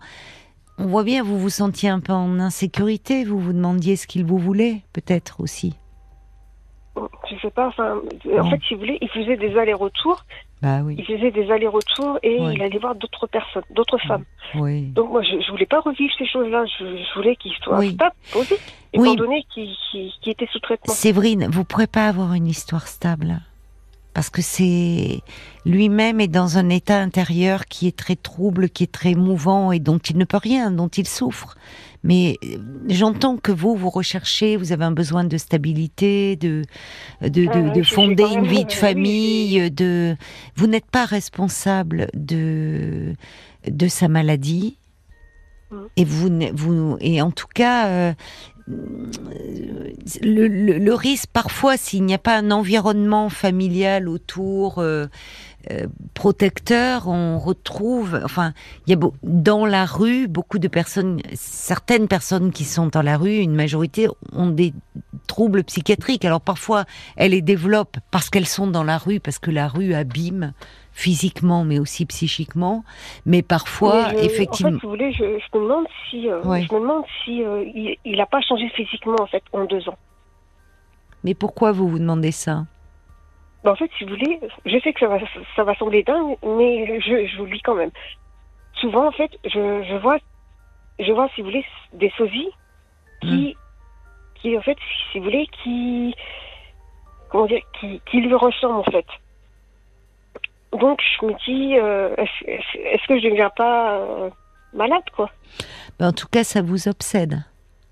on 0.78 0.86
voit 0.86 1.04
bien, 1.04 1.22
vous 1.22 1.38
vous 1.38 1.48
sentiez 1.50 1.88
un 1.88 2.00
peu 2.00 2.12
en 2.12 2.38
insécurité. 2.38 3.24
Vous 3.24 3.38
vous 3.38 3.52
demandiez 3.52 3.96
ce 3.96 4.06
qu'il 4.06 4.24
vous 4.24 4.38
voulait, 4.38 4.82
peut-être 4.92 5.40
aussi. 5.40 5.74
Je 7.30 7.36
sais 7.42 7.50
pas. 7.50 7.68
Enfin, 7.68 8.00
en 8.38 8.50
fait, 8.50 8.60
si 8.68 8.74
vous 8.74 8.80
voulez, 8.80 8.98
il 9.00 9.08
faisait 9.08 9.36
des 9.36 9.56
allers-retours. 9.58 10.24
Bah 10.62 10.78
Il 10.78 10.84
oui, 10.84 11.04
faisait 11.04 11.30
des 11.30 11.50
allers-retours 11.50 12.18
et 12.22 12.40
Ouais. 12.40 12.54
il 12.54 12.62
allait 12.62 12.78
voir 12.78 12.94
d'autres 12.94 13.26
personnes, 13.26 13.62
d'autres 13.70 13.98
femmes. 13.98 14.24
oui. 14.54 14.84
Donc 14.92 15.10
moi, 15.10 15.22
je, 15.22 15.38
je 15.44 15.50
voulais 15.50 15.66
pas 15.66 15.80
revivre 15.80 16.12
ces 16.18 16.26
choses-là. 16.26 16.64
Je, 16.78 16.84
je 16.84 17.14
voulais 17.18 17.36
qu'il 17.36 17.52
soit 17.62 17.78
Oui. 17.78 17.92
stable, 17.92 18.14
posé, 18.32 18.56
étant 18.94 19.02
Oui. 19.02 19.16
donné 19.16 19.44
qu'il 19.52 19.70
était 20.26 20.46
sous 20.50 20.60
traitement. 20.60 20.94
Séverine, 20.94 21.46
vous 21.50 21.64
pourrez 21.64 21.86
pas 21.86 22.08
avoir 22.08 22.32
une 22.32 22.46
histoire 22.46 22.86
stable. 22.88 23.40
Parce 24.16 24.30
que 24.30 24.40
c'est 24.40 25.20
lui-même 25.66 26.22
est 26.22 26.26
dans 26.26 26.56
un 26.56 26.70
état 26.70 26.98
intérieur 26.98 27.66
qui 27.66 27.86
est 27.86 27.94
très 27.94 28.16
trouble, 28.16 28.70
qui 28.70 28.84
est 28.84 28.90
très 28.90 29.14
mouvant 29.14 29.72
et 29.72 29.78
dont 29.78 29.98
il 29.98 30.16
ne 30.16 30.24
peut 30.24 30.38
rien, 30.38 30.70
dont 30.70 30.88
il 30.88 31.06
souffre. 31.06 31.54
Mais 32.02 32.38
euh, 32.42 32.56
j'entends 32.88 33.36
que 33.36 33.52
vous, 33.52 33.76
vous 33.76 33.90
recherchez, 33.90 34.56
vous 34.56 34.72
avez 34.72 34.86
un 34.86 34.90
besoin 34.90 35.24
de 35.24 35.36
stabilité, 35.36 36.34
de 36.36 36.62
de, 37.20 37.28
de, 37.28 37.50
Ah, 37.52 37.74
de 37.74 37.82
fonder 37.82 38.24
une 38.24 38.46
vie 38.46 38.64
de 38.64 38.72
famille, 38.72 39.70
de 39.70 40.16
vous 40.54 40.66
n'êtes 40.66 40.90
pas 40.90 41.04
responsable 41.04 42.08
de 42.14 43.12
de 43.68 43.86
sa 43.86 44.08
maladie. 44.08 44.78
Et 45.98 46.04
vous, 46.06 46.30
vous, 46.54 46.96
et 47.00 47.20
en 47.20 47.32
tout 47.32 47.48
cas, 47.52 47.88
euh, 47.88 48.14
le, 50.22 50.92
risque 50.94 51.28
parfois, 51.32 51.76
s'il 51.76 52.04
n'y 52.04 52.14
a 52.14 52.18
pas 52.18 52.36
un 52.36 52.50
environnement 52.50 53.28
familial 53.28 54.08
autour, 54.08 54.78
euh, 54.78 55.06
euh, 55.70 55.86
protecteur, 56.14 57.08
on 57.08 57.38
retrouve, 57.38 58.20
enfin, 58.24 58.52
il 58.86 58.90
y 58.90 58.96
a 58.96 58.98
dans 59.22 59.66
la 59.66 59.84
rue 59.84 60.28
beaucoup 60.28 60.58
de 60.58 60.68
personnes, 60.68 61.20
certaines 61.34 62.06
personnes 62.06 62.52
qui 62.52 62.64
sont 62.64 62.86
dans 62.86 63.02
la 63.02 63.16
rue, 63.16 63.36
une 63.36 63.54
majorité 63.54 64.08
ont 64.32 64.50
des 64.50 64.72
troubles 65.26 65.64
psychiatriques. 65.64 66.24
Alors 66.24 66.40
parfois, 66.40 66.84
elles 67.16 67.32
les 67.32 67.42
développent 67.42 67.96
parce 68.12 68.30
qu'elles 68.30 68.46
sont 68.46 68.68
dans 68.68 68.84
la 68.84 68.98
rue, 68.98 69.18
parce 69.18 69.40
que 69.40 69.50
la 69.50 69.66
rue 69.66 69.92
abîme 69.94 70.52
physiquement, 70.96 71.62
mais 71.64 71.78
aussi 71.78 72.06
psychiquement. 72.06 72.82
Mais 73.26 73.42
parfois, 73.42 74.14
effectivement. 74.14 74.70
En 74.70 74.72
fait, 74.72 74.80
si 74.80 74.86
vous 74.86 74.90
voulez, 74.90 75.12
je, 75.12 75.38
je 75.38 75.58
me 75.58 75.62
demande 75.62 75.86
si, 76.08 76.30
euh, 76.30 76.42
je 76.42 76.74
me 76.74 76.80
demande 76.80 77.04
si 77.22 77.44
euh, 77.44 77.64
il 78.04 78.16
n'a 78.16 78.24
pas 78.24 78.40
changé 78.40 78.66
physiquement 78.70 79.20
en 79.20 79.26
fait 79.26 79.44
en 79.52 79.66
deux 79.66 79.86
ans. 79.90 79.98
Mais 81.22 81.34
pourquoi 81.34 81.70
vous 81.72 81.86
vous 81.88 81.98
demandez 81.98 82.32
ça? 82.32 82.64
Ben, 83.62 83.72
En 83.72 83.76
fait, 83.76 83.90
si 83.98 84.04
vous 84.04 84.10
voulez, 84.10 84.40
je 84.64 84.78
sais 84.80 84.94
que 84.94 85.00
ça 85.00 85.08
va, 85.08 85.18
ça 85.54 85.64
va 85.64 85.74
sembler 85.74 86.02
dingue, 86.02 86.36
mais 86.42 86.98
je, 87.00 87.26
je 87.26 87.36
vous 87.36 87.44
le 87.44 87.52
dis 87.52 87.60
quand 87.60 87.74
même. 87.74 87.90
Souvent, 88.80 89.06
en 89.08 89.12
fait, 89.12 89.30
je, 89.44 89.82
je 89.82 89.96
vois, 89.96 90.16
je 90.98 91.12
vois, 91.12 91.28
si 91.34 91.42
vous 91.42 91.48
voulez, 91.48 91.64
des 91.92 92.10
sosies 92.16 92.48
qui, 93.20 93.54
hmm. 93.54 94.40
qui, 94.40 94.56
en 94.56 94.62
fait, 94.62 94.78
si 95.12 95.18
vous 95.18 95.24
voulez, 95.24 95.46
qui, 95.62 96.14
comment 97.28 97.46
dire, 97.46 97.60
qui, 97.78 98.00
qui 98.10 98.20
lui 98.22 98.34
ressemblent 98.34 98.78
en 98.78 98.90
fait. 98.90 99.06
Donc 100.78 101.00
je 101.00 101.26
me 101.26 101.32
dis, 101.44 101.78
euh, 101.78 102.14
est-ce 102.16 103.06
que 103.08 103.18
je 103.18 103.26
ne 103.26 103.30
deviens 103.30 103.50
pas 103.50 103.98
euh, 103.98 104.30
malade, 104.72 105.02
quoi? 105.14 105.30
Ben, 105.98 106.08
En 106.08 106.12
tout 106.12 106.28
cas, 106.30 106.44
ça 106.44 106.62
vous 106.62 106.88
obsède. 106.88 107.44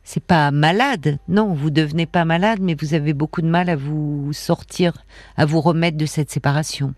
C'est 0.02 0.22
pas 0.22 0.50
malade, 0.50 1.18
non, 1.28 1.54
vous 1.54 1.70
devenez 1.70 2.04
pas 2.04 2.26
malade, 2.26 2.58
mais 2.60 2.76
vous 2.78 2.92
avez 2.92 3.14
beaucoup 3.14 3.40
de 3.40 3.46
mal 3.46 3.70
à 3.70 3.76
vous 3.76 4.32
sortir, 4.34 4.92
à 5.36 5.46
vous 5.46 5.62
remettre 5.62 5.96
de 5.96 6.04
cette 6.04 6.30
séparation. 6.30 6.92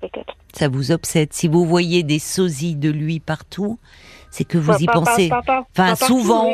Peut-être. 0.00 0.34
Ça 0.54 0.68
vous 0.68 0.92
obsède. 0.92 1.32
Si 1.34 1.46
vous 1.46 1.66
voyez 1.66 2.02
des 2.02 2.18
sosies 2.18 2.74
de 2.74 2.90
lui 2.90 3.20
partout, 3.20 3.78
c'est 4.30 4.44
que 4.44 4.56
vous 4.56 4.72
y 4.80 4.86
pensez. 4.86 5.30
enfin, 5.76 5.94
souvent. 5.94 6.50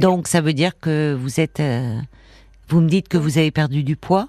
Donc, 0.00 0.26
ça 0.26 0.40
veut 0.40 0.52
dire 0.54 0.78
que 0.78 1.14
vous 1.14 1.38
êtes. 1.38 1.60
Euh, 1.60 1.98
vous 2.68 2.80
me 2.80 2.88
dites 2.88 3.06
que 3.06 3.18
vous 3.18 3.38
avez 3.38 3.52
perdu 3.52 3.84
du 3.84 3.94
poids 3.96 4.28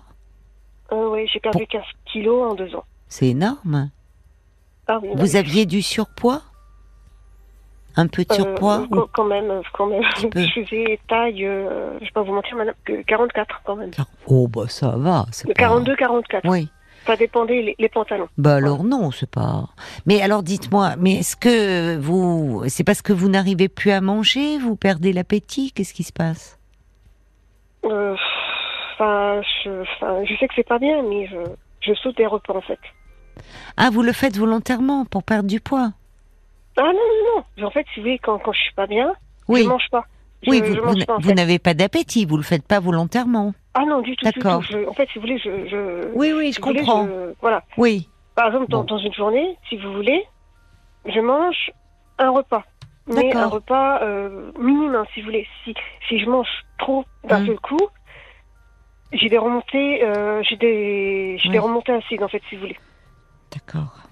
euh, 0.92 1.10
Oui, 1.10 1.28
j'ai 1.32 1.40
perdu 1.40 1.66
15 1.68 1.84
kilos 2.06 2.52
en 2.52 2.56
deux 2.56 2.76
ans. 2.76 2.84
C'est 3.08 3.28
énorme. 3.28 3.90
Ah 4.88 5.00
Vous 5.16 5.36
aviez 5.36 5.66
du 5.66 5.82
surpoids? 5.82 6.42
Un 7.96 8.08
peu 8.08 8.24
de 8.24 8.32
euh, 8.32 8.36
surpoids 8.36 8.88
Quand 9.14 9.26
même, 9.26 9.62
quand 9.74 9.88
même. 9.88 10.04
Je 10.22 10.64
faisais 10.64 11.00
taille, 11.08 11.46
euh, 11.46 11.94
je 11.94 11.96
ne 11.96 12.00
vais 12.06 12.12
pas 12.14 12.22
vous 12.22 12.34
mentir, 12.34 12.56
madame, 12.56 12.76
44 13.08 13.62
quand 13.66 13.76
même. 13.76 13.92
Oh, 14.28 14.48
bah 14.48 14.66
ça 14.68 14.96
va. 14.98 15.26
42, 15.56 15.96
44. 15.96 16.48
Oui. 16.48 16.70
Ça 17.08 17.16
dépendait 17.16 17.76
les, 17.80 17.90
pantalons. 17.90 18.28
Bah 18.38 18.56
alors 18.56 18.84
non, 18.84 19.12
c'est 19.12 19.30
pas. 19.30 19.70
Mais 20.06 20.22
alors 20.22 20.44
dites-moi, 20.44 20.96
mais 20.98 21.20
est-ce 21.20 21.38
que 21.38 21.96
vous, 21.98 22.64
c'est 22.68 22.84
parce 22.84 23.02
que 23.02 23.14
vous 23.14 23.30
n'arrivez 23.30 23.70
plus 23.70 23.92
à 23.92 24.02
manger, 24.02 24.58
vous 24.58 24.76
perdez 24.76 25.14
l'appétit, 25.14 25.72
qu'est-ce 25.72 25.94
qui 25.94 26.04
se 26.04 26.12
passe? 26.12 26.60
Euh, 27.86 28.16
Enfin, 29.00 29.42
je, 29.64 29.84
je 30.26 30.36
sais 30.40 30.48
que 30.48 30.54
c'est 30.56 30.68
pas 30.68 30.80
bien, 30.80 31.04
mais 31.04 31.28
je, 31.28 31.38
je 31.82 31.94
saute 31.94 32.18
des 32.18 32.26
repas 32.26 32.56
en 32.56 32.62
fait. 32.62 32.80
Ah, 33.78 33.90
vous 33.92 34.02
le 34.02 34.12
faites 34.12 34.38
volontairement 34.38 35.06
pour 35.06 35.24
perdre 35.24 35.48
du 35.48 35.60
poids 35.60 35.92
Ah 36.78 36.82
non, 36.82 36.94
non, 36.94 37.44
non. 37.58 37.68
En 37.68 37.72
fait, 37.72 37.86
si 37.94 38.00
vous 38.00 38.06
voulez, 38.06 38.20
quand, 38.20 38.40
quand 38.40 38.54
je 38.54 38.60
suis 38.60 38.74
pas 38.74 38.88
bien, 38.88 39.14
oui. 39.48 39.64
je 39.64 39.70
mange 39.70 39.88
pas. 39.92 40.06
oui, 40.48 40.62
vous, 40.62 40.76
vous, 41.20 41.34
n'avez 41.34 41.60
pas 41.60 41.76
d'appétit, 41.76 42.26
vous 42.26 42.38
le 42.38 42.44
faites 42.44 42.66
pas 42.66 42.80
volontairement. 42.80 43.54
Ah 43.76 43.86
non, 43.86 44.02
du 44.02 44.16
tout. 44.16 44.26
D'accord. 44.26 44.64
En 44.88 44.94
fait, 44.94 45.08
si 45.10 45.20
vous 45.20 45.22
voulez, 45.22 45.38
je. 45.38 45.68
je 45.68 46.12
oui, 46.16 46.34
oui, 46.36 46.52
je 46.52 46.60
comprends. 46.60 47.08
voilà. 47.42 47.64
Oui. 47.78 48.10
Par 48.36 48.48
exemple, 48.48 48.68
dans, 48.70 48.84
dans, 48.84 48.98
une 48.98 49.14
journée, 49.14 49.58
si 49.70 49.78
vous 49.78 49.94
voulez, 49.94 50.24
je 51.06 51.20
mange 51.20 51.72
un 52.18 52.32
repas. 52.32 52.64
Mais 53.08 53.36
un 53.36 53.48
repas 53.48 54.02
euh, 54.02 54.52
minimum, 54.60 55.06
si 55.14 55.22
vous 55.22 55.28
voulez. 55.28 55.48
Si, 55.64 55.74
si 56.08 56.20
je 56.20 56.30
mange 56.30 56.48
trop 56.78 57.06
d'un 57.24 57.40
mmh. 57.40 57.48
seul 57.48 57.60
coup, 57.60 57.80
j'ai 59.12 59.30
des 59.30 59.38
remontées, 59.38 60.04
euh, 60.04 60.42
j'ai 60.44 60.58
des, 60.58 61.38
j'ai 61.38 61.50
des 61.50 61.60
remontées 61.60 61.94
acides 61.94 62.24
en 62.24 62.28
fait, 62.28 62.42
si 62.50 62.56
vous 62.56 62.62
voulez. 62.62 62.78
D'accord. 63.54 64.08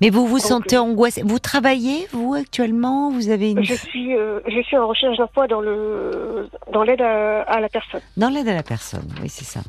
Mais 0.00 0.08
vous 0.08 0.26
vous 0.26 0.38
sentez 0.38 0.76
euh, 0.76 0.80
angoissé. 0.80 1.22
Vous 1.22 1.38
travaillez, 1.38 2.06
vous, 2.12 2.32
actuellement? 2.34 3.10
Vous 3.10 3.28
avez 3.28 3.50
une... 3.50 3.62
Je 3.62 3.74
suis, 3.74 4.16
euh, 4.16 4.40
je 4.48 4.60
suis 4.62 4.76
en 4.76 4.88
recherche 4.88 5.18
d'emploi 5.18 5.46
dans 5.46 5.60
le, 5.60 6.48
dans 6.72 6.82
l'aide 6.82 7.02
à, 7.02 7.60
la 7.60 7.68
personne. 7.68 8.00
Dans 8.16 8.30
l'aide 8.30 8.48
à 8.48 8.54
la 8.54 8.62
personne, 8.62 9.08
oui, 9.20 9.28
c'est 9.28 9.44
ça. 9.44 9.60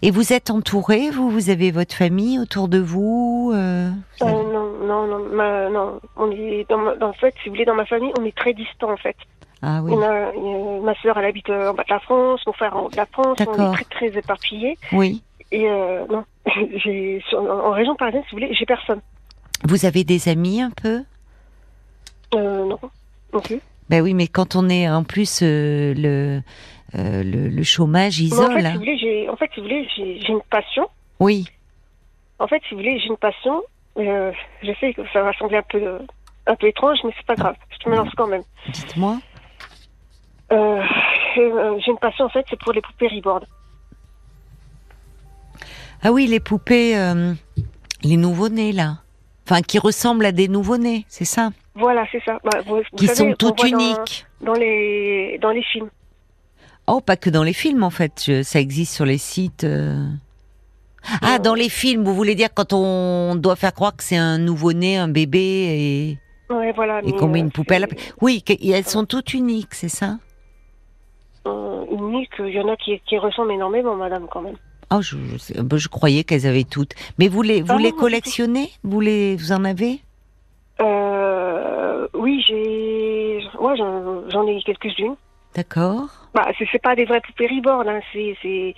Et 0.00 0.10
vous 0.10 0.32
êtes 0.32 0.50
entouré, 0.50 1.10
vous 1.10 1.28
Vous 1.28 1.50
avez 1.50 1.70
votre 1.70 1.94
famille 1.94 2.38
autour 2.38 2.68
de 2.68 2.78
vous, 2.78 3.52
euh, 3.54 3.90
Non, 4.22 4.44
non, 4.44 5.06
non, 5.06 5.18
ma, 5.30 5.68
non. 5.68 6.00
On 6.16 6.30
est 6.30 6.66
dans, 6.70 6.96
dans, 6.96 7.08
en 7.08 7.12
fait, 7.12 7.34
si 7.42 7.48
vous 7.48 7.54
voulez, 7.54 7.66
dans 7.66 7.74
ma 7.74 7.86
famille, 7.86 8.12
on 8.18 8.24
est 8.24 8.36
très 8.36 8.54
distant, 8.54 8.90
en 8.90 8.96
fait. 8.96 9.16
Ah 9.62 9.80
oui. 9.82 9.94
ma 10.82 10.94
soeur, 10.96 11.18
elle 11.18 11.24
habite 11.24 11.48
en 11.50 11.74
bas 11.74 11.82
de 11.84 11.92
la 11.92 12.00
France, 12.00 12.40
mon 12.46 12.52
frère 12.52 12.76
en 12.76 12.82
haut 12.84 12.90
de 12.90 12.96
la 12.96 13.06
France, 13.06 13.38
on 13.46 13.72
est 13.72 13.74
très, 13.74 13.84
très 13.84 14.18
éparpillés. 14.18 14.76
Oui. 14.92 15.22
Et 15.52 15.68
euh, 15.68 16.04
non, 16.10 16.24
j'ai, 16.84 17.22
en 17.32 17.70
région 17.70 17.94
parisienne, 17.96 18.22
si 18.28 18.34
vous 18.34 18.40
voulez, 18.40 18.54
j'ai 18.54 18.66
personne. 18.66 19.00
Vous 19.64 19.86
avez 19.86 20.04
des 20.04 20.28
amis 20.28 20.60
un 20.60 20.70
peu? 20.70 21.02
Euh, 22.34 22.64
Non, 22.66 22.78
non 23.32 23.40
plus. 23.40 23.60
Ben 23.88 24.02
oui, 24.02 24.14
mais 24.14 24.26
quand 24.26 24.56
on 24.56 24.68
est 24.68 24.88
en 24.90 25.04
plus 25.04 25.40
euh, 25.42 25.94
le, 25.94 26.42
euh, 26.96 27.22
le, 27.22 27.48
le 27.48 27.62
chômage 27.62 28.20
isole. 28.20 28.52
En 28.52 28.54
fait, 28.54 28.62
si 28.62 28.72
vous 28.72 28.78
voulez, 28.80 28.98
j'ai, 28.98 29.28
en 29.28 29.36
fait, 29.36 29.50
si 29.54 29.60
vous 29.60 29.66
voulez, 29.66 29.88
j'ai, 29.96 30.28
une 30.28 30.40
passion. 30.50 30.88
Oui. 31.20 31.46
En 32.38 32.48
fait, 32.48 32.60
si 32.68 32.74
vous 32.74 32.80
voulez, 32.80 32.98
j'ai 32.98 33.06
une 33.06 33.16
passion. 33.16 33.62
Euh, 33.98 34.32
je 34.62 34.72
sais 34.80 34.92
que 34.92 35.02
ça 35.12 35.22
va 35.22 35.32
sembler 35.34 35.58
un 35.58 35.62
peu, 35.62 35.98
un 36.46 36.54
peu 36.56 36.66
étrange, 36.66 36.98
mais 37.04 37.12
c'est 37.16 37.26
pas 37.26 37.36
grave. 37.36 37.54
Je 37.82 37.88
me 37.88 37.96
lance 37.96 38.12
quand 38.16 38.26
même. 38.26 38.42
Dites-moi. 38.72 39.18
Euh, 40.52 40.80
euh, 41.38 41.78
j'ai 41.84 41.90
une 41.90 41.98
passion 41.98 42.26
en 42.26 42.28
fait, 42.28 42.44
c'est 42.48 42.58
pour 42.58 42.72
les 42.72 42.80
poupées 42.80 43.08
Reborn. 43.08 43.44
Ah 46.02 46.12
oui, 46.12 46.26
les 46.26 46.40
poupées, 46.40 46.96
euh, 46.96 47.34
les 48.02 48.16
nouveau-nés 48.16 48.72
là. 48.72 48.98
Enfin, 49.48 49.62
qui 49.62 49.78
ressemblent 49.78 50.26
à 50.26 50.32
des 50.32 50.48
nouveau-nés, 50.48 51.04
c'est 51.08 51.24
ça? 51.24 51.50
Voilà, 51.74 52.04
c'est 52.10 52.22
ça. 52.24 52.38
Bah, 52.44 52.62
qui 52.96 53.06
sont 53.06 53.32
toutes 53.38 53.62
uniques. 53.62 54.26
Dans, 54.40 54.54
les, 54.54 55.38
dans 55.40 55.50
les 55.50 55.62
films. 55.62 55.88
Oh, 56.86 57.00
pas 57.00 57.16
que 57.16 57.30
dans 57.30 57.42
les 57.42 57.52
films 57.52 57.82
en 57.82 57.90
fait. 57.90 58.42
ça 58.42 58.60
existe 58.60 58.94
sur 58.94 59.04
les 59.04 59.18
sites. 59.18 59.66
Ah, 61.22 61.38
dans 61.38 61.54
les 61.54 61.68
films, 61.68 62.04
vous 62.04 62.14
voulez 62.14 62.34
dire 62.34 62.48
quand 62.52 62.72
on 62.72 63.36
doit 63.36 63.56
faire 63.56 63.72
croire 63.72 63.96
que 63.96 64.02
c'est 64.02 64.16
un 64.16 64.38
nouveau-né, 64.38 64.96
un 64.96 65.08
bébé 65.08 65.38
et. 65.38 66.18
Ouais, 66.52 66.72
voilà. 66.72 67.00
Et 67.04 67.12
qu'on 67.12 67.28
met 67.28 67.40
une 67.40 67.50
poupée 67.50 67.76
à 67.76 67.78
la... 67.80 67.86
Oui, 68.20 68.44
elles 68.72 68.86
sont 68.86 69.04
toutes 69.04 69.34
uniques, 69.34 69.74
c'est 69.74 69.88
ça? 69.88 70.18
Unique. 71.90 72.32
Il 72.38 72.50
y 72.50 72.60
en 72.60 72.68
a 72.68 72.76
qui, 72.76 73.00
qui 73.06 73.18
ressemblent 73.18 73.52
énormément, 73.52 73.94
madame, 73.96 74.26
quand 74.30 74.42
même. 74.42 74.56
Oh, 74.92 75.00
je, 75.00 75.16
je, 75.36 75.88
croyais 75.88 76.22
qu'elles 76.22 76.46
avaient 76.46 76.64
toutes. 76.64 76.94
Mais 77.18 77.28
vous 77.28 77.42
les, 77.42 77.62
vous 77.62 77.74
ah 77.74 77.78
les 77.78 77.92
collectionnez? 77.92 78.70
Vous, 78.84 79.00
les, 79.00 79.34
vous 79.36 79.52
en 79.52 79.64
avez? 79.64 80.00
Euh, 80.80 82.06
Oui, 82.14 82.44
j'ai. 82.46 83.40
Ouais, 83.58 83.76
j'en 83.76 84.46
ai 84.46 84.62
quelques-unes. 84.62 85.16
D'accord. 85.54 86.08
Bah, 86.34 86.46
c'est 86.58 86.82
pas 86.82 86.94
des 86.94 87.04
vraies 87.04 87.22
poupées 87.22 87.48
reborn, 87.48 87.88
hein. 87.88 88.00
c'est 88.12 88.74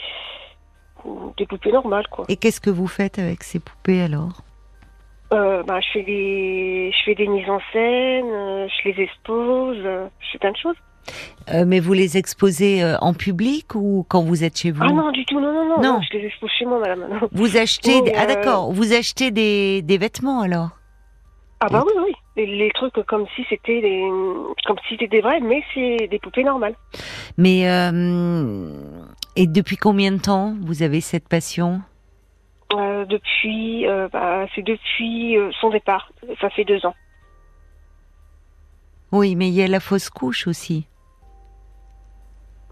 des 1.37 1.47
poupées 1.47 1.73
normales, 1.73 2.07
quoi. 2.11 2.25
Et 2.29 2.37
qu'est-ce 2.37 2.61
que 2.61 2.71
vous 2.71 2.87
faites 2.87 3.19
avec 3.19 3.43
ces 3.43 3.59
poupées 3.59 4.01
alors? 4.01 4.43
Euh, 5.33 5.63
bah, 5.65 5.81
je 5.81 5.89
fais 5.93 6.03
des, 6.03 6.91
je 6.97 7.05
fais 7.05 7.15
des 7.15 7.27
mises 7.27 7.51
en 7.51 7.61
scène, 7.73 8.31
euh, 8.33 8.69
je 8.69 8.89
les 8.89 9.03
expose, 9.03 9.77
euh, 9.85 10.07
je 10.21 10.27
fais 10.33 10.39
plein 10.39 10.53
de 10.53 10.57
choses. 10.57 10.77
Euh, 11.53 11.65
mais 11.67 11.81
vous 11.81 11.93
les 11.95 12.19
exposez 12.19 12.83
euh, 12.83 12.97
en 13.01 13.15
public 13.15 13.75
ou 13.75 14.05
quand 14.09 14.23
vous 14.23 14.45
êtes 14.45 14.59
chez 14.59 14.71
vous 14.71 14.83
Ah 14.85 14.93
non, 14.93 15.11
du 15.11 15.25
tout, 15.25 15.41
non, 15.41 15.53
non, 15.53 15.65
non. 15.65 15.83
non. 15.83 16.01
je 16.03 16.19
les 16.19 16.27
expose 16.27 16.51
chez 16.51 16.67
moi, 16.67 16.79
madame. 16.79 17.21
Vous 17.33 17.57
achetez, 17.57 18.03
ah 18.15 18.23
euh, 18.23 18.27
d'accord, 18.27 18.73
vous 18.73 18.93
achetez 18.93 19.31
des, 19.31 19.83
des 19.83 19.99
vêtements 19.99 20.41
alors 20.41 20.71
Ah 21.61 21.69
bah 21.71 21.85
oui, 21.87 21.93
oui. 22.05 22.13
Les, 22.37 22.47
les 22.47 22.71
trucs 22.73 22.93
comme 23.07 23.27
si 23.35 23.45
c'était 23.49 23.81
des, 23.81 24.07
comme 24.67 24.77
si 24.87 24.95
c'était 24.95 25.09
des 25.09 25.21
vrais, 25.21 25.41
mais 25.41 25.63
c'est 25.75 26.07
des 26.09 26.19
poupées 26.19 26.45
normales. 26.45 26.75
Mais 27.39 27.61
et 29.37 29.47
depuis 29.47 29.77
combien 29.77 30.13
de 30.13 30.21
temps 30.21 30.55
vous 30.61 30.83
avez 30.83 31.01
cette 31.01 31.29
passion? 31.29 31.81
Depuis, 32.71 33.87
bah, 34.13 34.47
c'est 34.55 34.63
depuis 34.63 35.37
son 35.61 35.71
départ. 35.71 36.13
Ça 36.41 36.51
fait 36.51 36.65
deux 36.65 36.85
ans. 36.85 36.95
Oui, 39.13 39.35
mais 39.35 39.49
il 39.49 39.55
y 39.55 39.63
a 39.63 39.69
la 39.69 39.81
fausse 39.81 40.11
couche 40.11 40.47
aussi. 40.47 40.87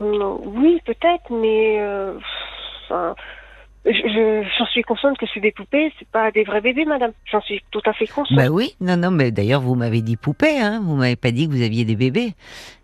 Oui, 0.01 0.81
peut-être, 0.85 1.31
mais 1.31 1.79
euh, 1.81 2.15
je- 3.85 4.43
j'en 4.59 4.67
suis 4.67 4.83
consciente 4.83 5.17
que 5.17 5.27
c'est 5.33 5.41
des 5.41 5.53
poupées, 5.53 5.93
c'est 5.99 6.09
pas 6.09 6.31
des 6.33 6.43
vrais 6.45 6.61
bébés, 6.61 6.85
madame. 6.85 7.13
J'en 7.31 7.41
suis 7.41 7.63
tout 7.71 7.81
à 7.87 7.93
fait 7.93 8.07
consciente. 8.07 8.37
Bah 8.37 8.49
oui, 8.49 8.75
non, 8.81 8.97
non, 8.97 9.11
mais 9.11 9.31
d'ailleurs, 9.31 9.61
vous 9.61 9.75
m'avez 9.77 10.03
dit 10.03 10.17
poupée, 10.17 10.59
hein. 10.59 10.81
Vous 10.85 10.97
m'avez 10.97 11.15
pas 11.17 11.31
dit 11.31 11.47
que 11.49 11.53
vous 11.53 11.63
aviez 11.63 11.85
des 11.85 11.95
bébés. 11.97 12.35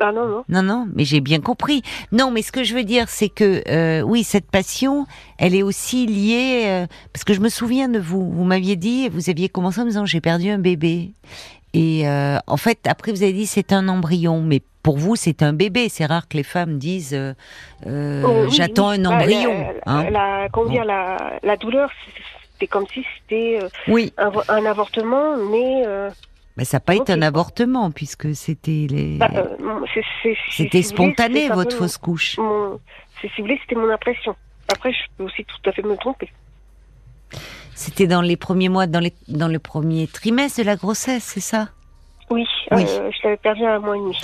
Ah 0.00 0.12
non, 0.12 0.26
non. 0.28 0.44
Non, 0.48 0.62
non, 0.62 0.86
mais 0.94 1.04
j'ai 1.04 1.20
bien 1.20 1.40
compris. 1.40 1.82
Non, 2.12 2.30
mais 2.30 2.42
ce 2.42 2.52
que 2.52 2.62
je 2.62 2.74
veux 2.74 2.84
dire, 2.84 3.08
c'est 3.08 3.28
que 3.28 3.62
euh, 3.68 4.02
oui, 4.02 4.22
cette 4.22 4.50
passion, 4.50 5.06
elle 5.38 5.54
est 5.54 5.62
aussi 5.64 6.06
liée 6.06 6.62
euh, 6.66 6.86
parce 7.12 7.24
que 7.24 7.34
je 7.34 7.40
me 7.40 7.48
souviens 7.48 7.88
de 7.88 7.98
vous. 7.98 8.30
Vous 8.30 8.44
m'aviez 8.44 8.76
dit, 8.76 9.08
vous 9.08 9.28
aviez 9.28 9.48
commencé 9.48 9.80
en 9.80 9.84
me 9.84 9.88
disant 9.90 10.06
j'ai 10.06 10.20
perdu 10.20 10.50
un 10.50 10.58
bébé. 10.58 11.10
Et 11.74 12.06
euh, 12.08 12.38
en 12.46 12.56
fait, 12.56 12.86
après 12.86 13.12
vous 13.12 13.22
avez 13.22 13.32
dit 13.32 13.46
c'est 13.46 13.72
un 13.72 13.88
embryon, 13.88 14.42
mais 14.42 14.60
pour 14.82 14.98
vous 14.98 15.16
c'est 15.16 15.42
un 15.42 15.52
bébé. 15.52 15.88
C'est 15.88 16.04
rare 16.06 16.28
que 16.28 16.36
les 16.36 16.42
femmes 16.42 16.78
disent 16.78 17.14
euh, 17.14 17.32
euh, 17.86 18.22
Oh, 18.26 18.44
oui, 18.44 18.50
j'attends 18.52 18.90
oui. 18.90 18.96
un 18.98 19.02
Bah, 19.08 19.16
embryon. 19.16 19.52
la, 19.86 19.92
hein. 19.92 20.10
la- 20.10 20.48
comment 20.52 20.70
dire, 20.70 20.84
la, 20.84 21.38
la 21.42 21.56
douleur, 21.56 21.90
c'était 22.52 22.66
comme 22.66 22.86
si 22.92 23.04
c'était 23.18 23.58
euh, 23.62 23.68
Oui, 23.88 24.12
un, 24.18 24.28
vo- 24.30 24.42
un 24.48 24.64
avortement, 24.66 25.36
mais 25.38 25.82
euh, 25.86 26.10
mais 26.58 26.64
ça 26.66 26.76
n'a 26.76 26.80
pas 26.80 26.94
été 26.96 27.12
un 27.14 27.22
avortement 27.22 27.90
puisque 27.90 28.34
c'était 28.34 28.86
les. 28.90 29.16
bah, 29.16 29.30
c'était 30.54 30.82
si 30.82 30.94
vous 30.94 31.02
voulez, 31.04 31.12
spontané 31.14 31.48
votre 31.48 31.74
fausse 31.76 31.96
couche. 31.96 32.36
mon- 32.36 32.78
Si 33.22 33.28
vous 33.28 33.44
voulez, 33.44 33.58
c'était 33.62 33.76
mon 33.80 33.88
impression. 33.90 34.36
Après, 34.70 34.92
je 34.92 34.98
peux 35.16 35.24
aussi 35.24 35.44
tout 35.46 35.70
à 35.70 35.72
fait 35.72 35.82
me 35.82 35.96
tromper. 35.96 36.28
C'était 37.74 38.06
dans 38.06 38.20
les 38.22 38.36
premiers 38.36 38.68
mois, 38.68 38.86
dans 38.86 39.00
les 39.00 39.14
dans 39.28 39.48
le 39.48 39.58
premier 39.58 40.06
trimestre 40.06 40.60
de 40.60 40.64
la 40.66 40.76
grossesse, 40.76 41.24
c'est 41.24 41.40
ça? 41.40 41.68
Oui, 42.30 42.46
Oui. 42.70 42.84
euh, 42.88 43.10
je 43.10 43.18
l'avais 43.24 43.36
perdu 43.36 43.64
à 43.64 43.74
un 43.76 43.78
mois 43.80 43.96
et 43.96 44.00
demi. 44.00 44.16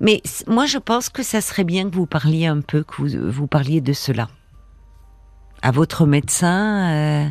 Mais 0.00 0.22
moi, 0.46 0.66
je 0.66 0.78
pense 0.78 1.08
que 1.08 1.22
ça 1.22 1.40
serait 1.40 1.64
bien 1.64 1.88
que 1.90 1.94
vous 1.96 2.06
parliez 2.06 2.46
un 2.46 2.60
peu, 2.60 2.84
que 2.84 2.94
vous, 3.02 3.30
vous 3.32 3.46
parliez 3.46 3.80
de 3.80 3.92
cela 3.92 4.28
à 5.60 5.72
votre 5.72 6.06
médecin, 6.06 6.92
euh, 6.92 7.28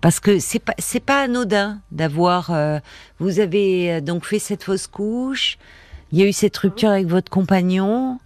parce 0.00 0.20
que 0.20 0.38
c'est 0.38 0.60
pas 0.60 0.74
c'est 0.78 1.00
pas 1.04 1.22
anodin 1.22 1.80
d'avoir. 1.90 2.50
euh, 2.50 2.78
vous 3.18 3.40
avez 3.40 4.00
donc 4.00 4.24
fait 4.26 4.38
cette 4.38 4.62
fausse 4.64 4.86
couche, 4.86 5.58
il 6.12 6.18
y 6.20 6.22
a 6.22 6.26
eu 6.28 6.32
cette 6.32 6.56
rupture 6.56 6.90
avec 6.90 7.06
votre 7.06 7.30
compagnon. 7.30 8.18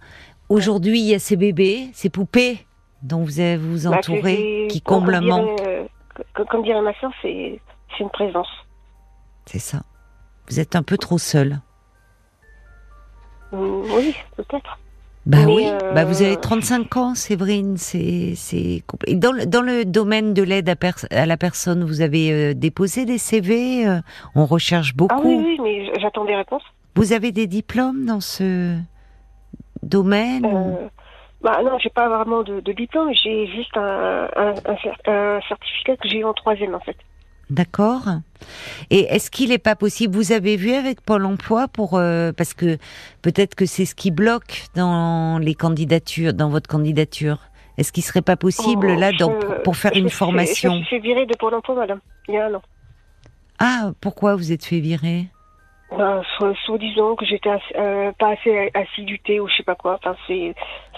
Aujourd'hui, 0.49 0.99
il 0.99 1.05
y 1.07 1.15
a 1.15 1.19
ces 1.19 1.35
bébés, 1.35 1.89
ces 1.93 2.09
poupées 2.09 2.65
dont 3.01 3.23
vous 3.23 3.31
vous 3.59 3.87
Bah, 3.87 3.97
entourez, 3.97 4.67
qui 4.69 4.81
comblent 4.81 5.15
un 5.15 5.21
manque. 5.21 5.61
euh, 5.67 5.85
comme, 6.33 6.45
comme 6.47 6.63
dirait 6.63 6.81
ma 6.81 6.93
soeur, 6.99 7.11
c'est 7.21 7.59
une 7.99 8.09
présence. 8.09 8.49
C'est 9.45 9.59
ça. 9.59 9.79
Vous 10.49 10.59
êtes 10.59 10.75
un 10.75 10.83
peu 10.83 10.97
trop 10.97 11.17
seul. 11.17 11.59
Mm, 13.51 13.81
Oui, 13.95 14.15
peut-être. 14.37 14.79
Bah 15.25 15.39
Mais, 15.45 15.53
oui, 15.53 15.67
euh, 15.67 15.93
bah 15.93 16.05
vous 16.05 16.21
avez 16.21 16.37
35 16.37 16.97
ans, 16.97 17.13
Séverine, 17.13 17.77
c'est 17.77 18.33
c'est 18.35 18.83
dans 19.09 19.31
le 19.31 19.45
dans 19.45 19.61
le 19.61 19.83
domaine 19.83 20.33
de 20.33 20.41
l'aide 20.41 20.73
à, 21.11 21.25
la 21.25 21.37
personne, 21.37 21.83
vous 21.83 22.01
avez 22.01 22.31
euh, 22.31 22.53
déposé 22.53 23.05
des 23.05 23.17
CV, 23.17 23.85
euh, 23.85 23.99
on 24.33 24.45
recherche 24.45 24.95
beaucoup. 24.95 25.15
Ah 25.17 25.21
oui, 25.23 25.35
oui, 25.37 25.59
mais 25.61 25.99
j'attends 25.99 26.25
des 26.25 26.35
réponses. 26.35 26.63
Vous 26.95 27.11
avez 27.13 27.31
des 27.31 27.47
diplômes 27.47 28.05
dans 28.05 28.21
ce 28.21 28.77
domaine 29.83 30.89
bah 31.41 31.61
non, 31.63 31.77
j'ai 31.79 31.89
pas 31.89 32.09
vraiment 32.09 32.43
de, 32.43 32.59
de 32.59 32.71
diplôme, 32.73 33.11
j'ai 33.13 33.47
juste 33.47 33.75
un, 33.77 34.27
un, 34.35 34.49
un 34.65 34.75
cer- 34.75 35.07
un 35.09 35.39
certificat 35.47 35.95
que 35.97 36.07
j'ai 36.09 36.17
eu 36.19 36.25
en 36.25 36.33
troisième 36.33 36.75
en 36.75 36.79
fait. 36.79 36.97
D'accord. 37.49 38.03
Et 38.91 39.05
est-ce 39.13 39.31
qu'il 39.31 39.49
n'est 39.49 39.57
pas 39.57 39.75
possible 39.75 40.15
Vous 40.15 40.31
avez 40.33 40.55
vu 40.55 40.71
avec 40.73 41.01
Pôle 41.01 41.25
Emploi 41.25 41.67
pour 41.67 41.97
euh, 41.97 42.31
parce 42.31 42.53
que 42.53 42.77
peut-être 43.23 43.55
que 43.55 43.65
c'est 43.65 43.85
ce 43.85 43.95
qui 43.95 44.11
bloque 44.11 44.65
dans 44.75 45.39
les 45.39 45.55
candidatures, 45.55 46.33
dans 46.33 46.49
votre 46.49 46.67
candidature. 46.69 47.39
Est-ce 47.79 47.91
qu'il 47.91 48.03
serait 48.03 48.21
pas 48.21 48.35
possible 48.35 48.87
Oh, 48.91 48.99
là 48.99 49.11
je- 49.13 49.17
donc, 49.17 49.63
pour 49.63 49.77
faire 49.77 49.93
une 49.95 50.09
fait- 50.09 50.15
formation 50.15 50.73
Je 50.73 50.79
me 50.79 50.83
suis 50.83 50.95
fait 50.97 50.99
virer 51.01 51.25
de 51.25 51.35
Pôle 51.37 51.55
emploi, 51.55 51.73
madame, 51.75 52.01
il 52.27 52.35
y 52.35 52.37
a 52.37 52.45
un 52.47 52.53
an. 52.53 52.61
Ah, 53.57 53.91
pourquoi 53.99 54.35
vous 54.35 54.51
êtes 54.51 54.63
fait 54.65 54.79
virer? 54.79 55.25
Soit, 55.91 56.53
soi-disant 56.65 57.15
que 57.15 57.25
j'étais 57.25 57.49
euh, 57.75 58.11
pas 58.19 58.33
assez 58.33 58.69
assiduité 58.75 59.39
ou 59.39 59.47
je 59.49 59.55
sais 59.55 59.63
pas 59.63 59.73
quoi. 59.73 59.95
Enfin, 59.95 60.15
c'est 60.27 60.53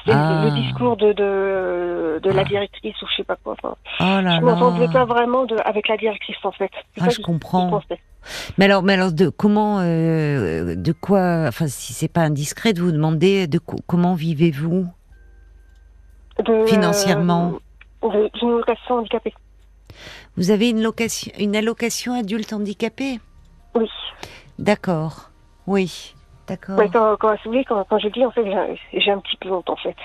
c'est 0.05 0.11
Ah. 0.13 0.41
le 0.45 0.51
discours 0.61 0.97
de, 0.97 1.13
de, 1.13 2.19
de 2.23 2.29
la 2.31 2.43
directrice 2.43 2.99
ou 3.01 3.05
je 3.11 3.17
sais 3.17 3.23
pas 3.23 3.35
quoi. 3.43 3.53
Enfin, 3.61 3.75
Oh 3.99 4.21
là 4.23 4.37
je 4.39 4.45
m'entendais 4.45 4.87
pas 4.87 5.05
vraiment 5.05 5.45
de, 5.45 5.55
avec 5.65 5.87
la 5.87 5.97
directrice 5.97 6.37
en 6.43 6.51
fait. 6.51 6.71
Ah, 6.99 7.09
je 7.09 7.21
comprends. 7.21 7.81
Mais 8.57 8.65
alors, 8.65 8.83
mais 8.83 8.93
alors, 8.93 9.11
de 9.11 9.29
comment, 9.29 9.79
euh, 9.79 10.75
de 10.75 10.91
quoi, 10.91 11.45
enfin, 11.47 11.67
si 11.67 11.93
c'est 11.93 12.07
pas 12.07 12.21
indiscret 12.21 12.73
de 12.73 12.81
vous 12.81 12.91
demander, 12.91 13.47
de 13.47 13.57
co- 13.57 13.77
comment 13.87 14.13
vivez-vous? 14.13 14.87
Financièrement. 16.67 17.53
euh, 18.03 18.09
de- 18.09 18.39
D'une 18.39 18.51
location 18.51 18.95
handicapée. 18.95 19.33
Vous 20.37 20.49
avez 20.51 20.69
une 20.69 20.81
location, 20.81 21.31
une 21.39 21.55
allocation 21.55 22.13
adulte 22.13 22.53
handicapé? 22.53 23.19
Oui. 23.75 23.89
D'accord. 24.57 25.29
Oui. 25.67 26.13
D'accord. 26.51 26.77
Ouais, 26.77 26.89
quand, 26.89 27.37
je 27.99 28.09
dis, 28.09 28.25
en 28.25 28.31
fait, 28.31 28.43
j'ai 28.93 29.11
un 29.11 29.19
petit 29.19 29.37
peu 29.37 29.49
honte, 29.49 29.69
en 29.69 29.77
fait. 29.77 29.95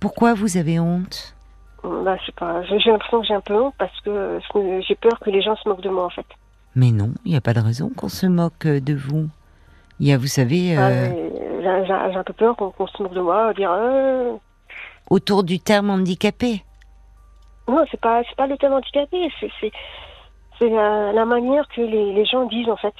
Pourquoi 0.00 0.32
vous 0.34 0.56
avez 0.56 0.78
honte? 0.78 1.34
Bah, 1.82 2.16
je 2.20 2.26
sais 2.26 2.32
pas, 2.32 2.62
j'ai 2.62 2.90
l'impression 2.90 3.20
que 3.20 3.26
j'ai 3.26 3.34
un 3.34 3.40
peu 3.40 3.54
honte 3.54 3.74
parce 3.76 4.00
que 4.02 4.38
j'ai 4.86 4.94
peur 4.94 5.18
que 5.18 5.30
les 5.30 5.42
gens 5.42 5.56
se 5.56 5.68
moquent 5.68 5.80
de 5.80 5.88
moi, 5.88 6.04
en 6.04 6.10
fait. 6.10 6.26
Mais 6.76 6.92
non, 6.92 7.10
il 7.24 7.32
n'y 7.32 7.36
a 7.36 7.40
pas 7.40 7.54
de 7.54 7.60
raison 7.60 7.90
qu'on 7.96 8.08
se 8.08 8.26
moque 8.26 8.66
euh, 8.66 8.78
de 8.80 8.94
vous. 8.94 9.28
Il 9.98 10.06
y 10.06 10.12
a, 10.12 10.18
vous 10.18 10.28
savez, 10.28 10.76
Ah, 10.76 10.88
euh, 10.88 11.10
J'ai 12.10 12.16
un 12.16 12.22
peu 12.22 12.32
peur 12.32 12.54
qu'on 12.56 12.86
se 12.86 13.02
moque 13.02 13.14
de 13.14 13.20
moi, 13.20 13.52
dire, 13.54 13.72
euh, 13.72 14.36
autour 15.10 15.42
du 15.42 15.58
terme 15.58 15.90
handicapé. 15.90 16.62
non, 17.66 17.84
c'est 17.90 18.00
pas, 18.00 18.22
c'est 18.28 18.36
pas 18.36 18.46
le 18.46 18.56
thème 18.58 18.74
handicapé, 18.74 19.28
c'est, 19.40 19.50
c'est, 19.60 19.72
c'est 20.58 20.68
la, 20.68 21.12
la 21.12 21.24
manière 21.24 21.66
que 21.68 21.80
les, 21.80 22.12
les 22.12 22.24
gens 22.26 22.46
disent, 22.46 22.70
en 22.70 22.76
fait. 22.76 22.94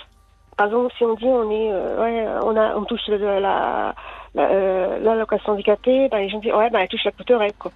Par 0.59 0.67
exemple, 0.67 0.93
si 0.99 1.05
on 1.05 1.15
dit, 1.15 1.25
on 1.25 1.51
est, 1.51 1.73
euh, 1.73 2.03
ouais, 2.03 2.27
on 2.45 2.57
a, 2.57 2.77
on 2.77 2.83
touche 2.85 3.07
le- 3.07 3.17
la, 3.17 3.95
la, 4.35 4.51
euh, 4.51 4.99
l'allocation 4.99 5.53
handicapée, 5.53 6.09
bah, 6.11 6.19
les 6.19 6.29
gens 6.29 6.41
disent, 6.41 6.53
ouais, 6.53 6.69
bah, 6.69 6.81
elle 6.83 6.89
touche 6.89 7.05
la 7.05 7.13
coûterette, 7.13 7.55
quoi. 7.59 7.71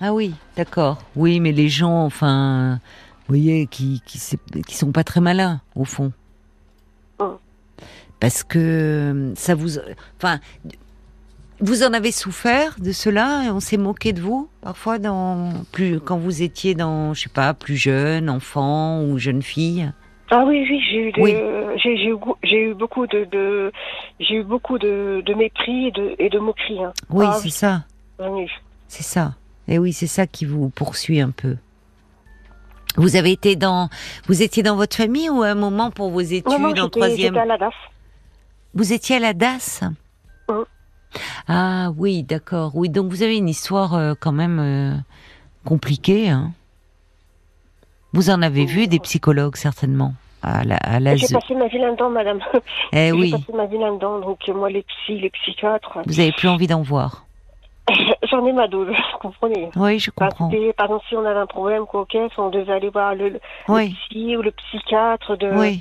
Ah 0.00 0.12
oui, 0.12 0.34
d'accord. 0.56 0.98
Oui, 1.16 1.40
mais 1.40 1.50
les 1.50 1.68
gens, 1.70 2.04
enfin, 2.04 2.78
vous 3.20 3.36
voyez, 3.36 3.66
qui 3.66 4.02
qui, 4.06 4.20
qui 4.66 4.76
sont 4.76 4.92
pas 4.92 5.02
très 5.02 5.20
malins 5.22 5.60
au 5.74 5.84
fond. 5.86 6.12
Hum. 7.18 7.38
Parce 8.20 8.44
que 8.44 8.58
euh, 8.58 9.34
ça 9.34 9.54
vous, 9.54 9.78
enfin, 10.18 10.40
vous 11.60 11.84
en 11.84 11.94
avez 11.94 12.12
souffert 12.12 12.76
de 12.80 12.92
cela 12.92 13.44
et 13.46 13.50
on 13.50 13.60
s'est 13.60 13.78
moqué 13.78 14.12
de 14.12 14.20
vous 14.20 14.48
parfois 14.60 14.98
dans 14.98 15.52
plus 15.72 16.00
quand 16.00 16.18
vous 16.18 16.42
étiez 16.42 16.74
dans, 16.74 17.14
je 17.14 17.22
sais 17.22 17.28
pas, 17.30 17.54
plus 17.54 17.76
jeune, 17.76 18.28
enfant 18.28 19.02
ou 19.04 19.16
jeune 19.18 19.42
fille? 19.42 19.90
Ah 20.34 20.44
oui, 20.46 20.66
oui, 20.70 20.80
j'ai 20.90 21.08
eu, 21.08 21.12
de- 21.12 21.20
Oui. 21.20 21.32
j'ai, 21.82 21.96
j'ai 21.98 22.06
eu, 22.08 22.16
go- 22.16 22.38
j'ai 22.42 22.70
eu 22.70 22.74
beaucoup 22.74 23.06
de, 23.06 23.24
de 23.30 23.70
j'ai 24.18 24.36
eu 24.36 24.42
beaucoup 24.44 24.78
de, 24.78 25.22
de 25.26 25.34
mépris 25.34 25.88
et 25.88 25.90
de, 25.90 26.14
et 26.18 26.30
de 26.30 26.38
moqueries. 26.38 26.82
Hein. 26.82 26.94
Oui, 27.10 27.26
Ah 27.28 27.34
c'est 27.38 27.50
ça, 27.50 27.84
c'est 28.88 29.02
ça. 29.02 29.34
Et 29.68 29.78
oui, 29.78 29.92
c'est 29.92 30.06
ça 30.06 30.26
qui 30.26 30.46
vous 30.46 30.70
poursuit 30.70 31.20
un 31.20 31.32
peu. 31.32 31.56
Vous 32.96 33.16
avez 33.16 33.32
été 33.32 33.56
dans, 33.56 33.90
vous 34.26 34.42
étiez 34.42 34.62
dans 34.62 34.76
votre 34.76 34.96
famille 34.96 35.28
ou 35.28 35.42
à 35.42 35.48
un 35.48 35.54
moment 35.54 35.90
pour 35.90 36.10
vos 36.10 36.20
études 36.20 36.46
Non, 36.50 36.58
non, 36.58 36.70
en 36.80 36.88
troisième 36.88 37.34
j'étais 37.34 37.38
à 37.38 37.44
la 37.44 37.58
DAF. 37.58 37.74
Vous 38.74 38.92
étiez 38.94 39.16
à 39.16 39.20
la 39.20 39.34
DAS? 39.34 39.82
Mhm. 40.48 40.64
Ah 41.46 41.90
oui, 41.98 42.22
d'accord. 42.22 42.72
Oui, 42.74 42.88
donc 42.88 43.10
vous 43.10 43.22
avez 43.22 43.36
une 43.36 43.48
histoire 43.50 43.94
euh, 43.94 44.14
quand 44.18 44.32
même 44.32 44.58
euh, 44.58 44.94
compliquée. 45.66 46.30
Hein 46.30 46.52
vous 48.12 48.30
en 48.30 48.42
avez 48.42 48.64
vu 48.64 48.86
des 48.86 48.98
psychologues 49.00 49.56
certainement 49.56 50.14
à 50.42 50.64
la, 50.64 50.76
à 50.76 51.00
la 51.00 51.16
J'ai 51.16 51.28
passé 51.32 51.54
ma 51.54 51.68
vie 51.68 51.78
là-dedans, 51.78 52.10
madame. 52.10 52.40
Eh 52.92 53.06
J'ai 53.06 53.12
oui, 53.12 53.30
passé 53.30 53.52
ma 53.54 53.66
vie 53.66 53.78
là-dedans. 53.78 54.18
Donc, 54.20 54.40
euh, 54.48 54.54
moi, 54.54 54.68
les 54.70 54.82
psys, 54.82 55.18
les 55.20 55.30
psychiatres, 55.30 55.98
vous 56.04 56.20
avez 56.20 56.32
plus 56.32 56.48
envie 56.48 56.66
d'en 56.66 56.82
voir. 56.82 57.24
j'en 58.30 58.46
ai 58.46 58.52
ma 58.52 58.68
dose, 58.68 58.88
vous 58.88 59.18
comprenez. 59.18 59.70
Oui, 59.76 59.98
je 59.98 60.10
Parce 60.10 60.34
comprends. 60.34 60.50
que, 60.50 60.72
par 60.72 60.86
exemple, 60.86 61.04
si 61.08 61.16
on 61.16 61.24
avait 61.24 61.40
un 61.40 61.46
problème 61.46 61.86
quoi, 61.86 62.06
caisse, 62.06 62.32
on 62.38 62.48
devait 62.48 62.72
aller 62.72 62.90
voir 62.90 63.14
le, 63.14 63.40
psy 63.66 64.36
ou 64.36 64.42
le 64.42 64.50
psychiatre 64.52 65.36
de 65.36 65.50
oui. 65.52 65.80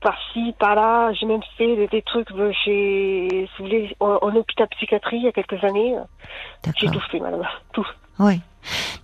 par-ci, 0.00 0.54
par-là. 0.58 1.12
J'ai 1.14 1.26
même 1.26 1.42
fait 1.56 1.76
des, 1.76 1.88
des 1.88 2.02
trucs 2.02 2.30
euh, 2.32 2.52
chez, 2.64 3.28
si 3.30 3.62
vous 3.62 3.64
voulez, 3.64 3.96
en, 4.00 4.18
en 4.22 4.34
hôpital 4.36 4.68
psychiatrie 4.68 5.16
il 5.18 5.24
y 5.24 5.28
a 5.28 5.32
quelques 5.32 5.62
années. 5.64 5.96
J'ai 6.76 6.88
tout 6.88 7.00
fait, 7.10 7.20
madame. 7.20 7.46
Tout. 7.72 7.86
Oui. 8.18 8.40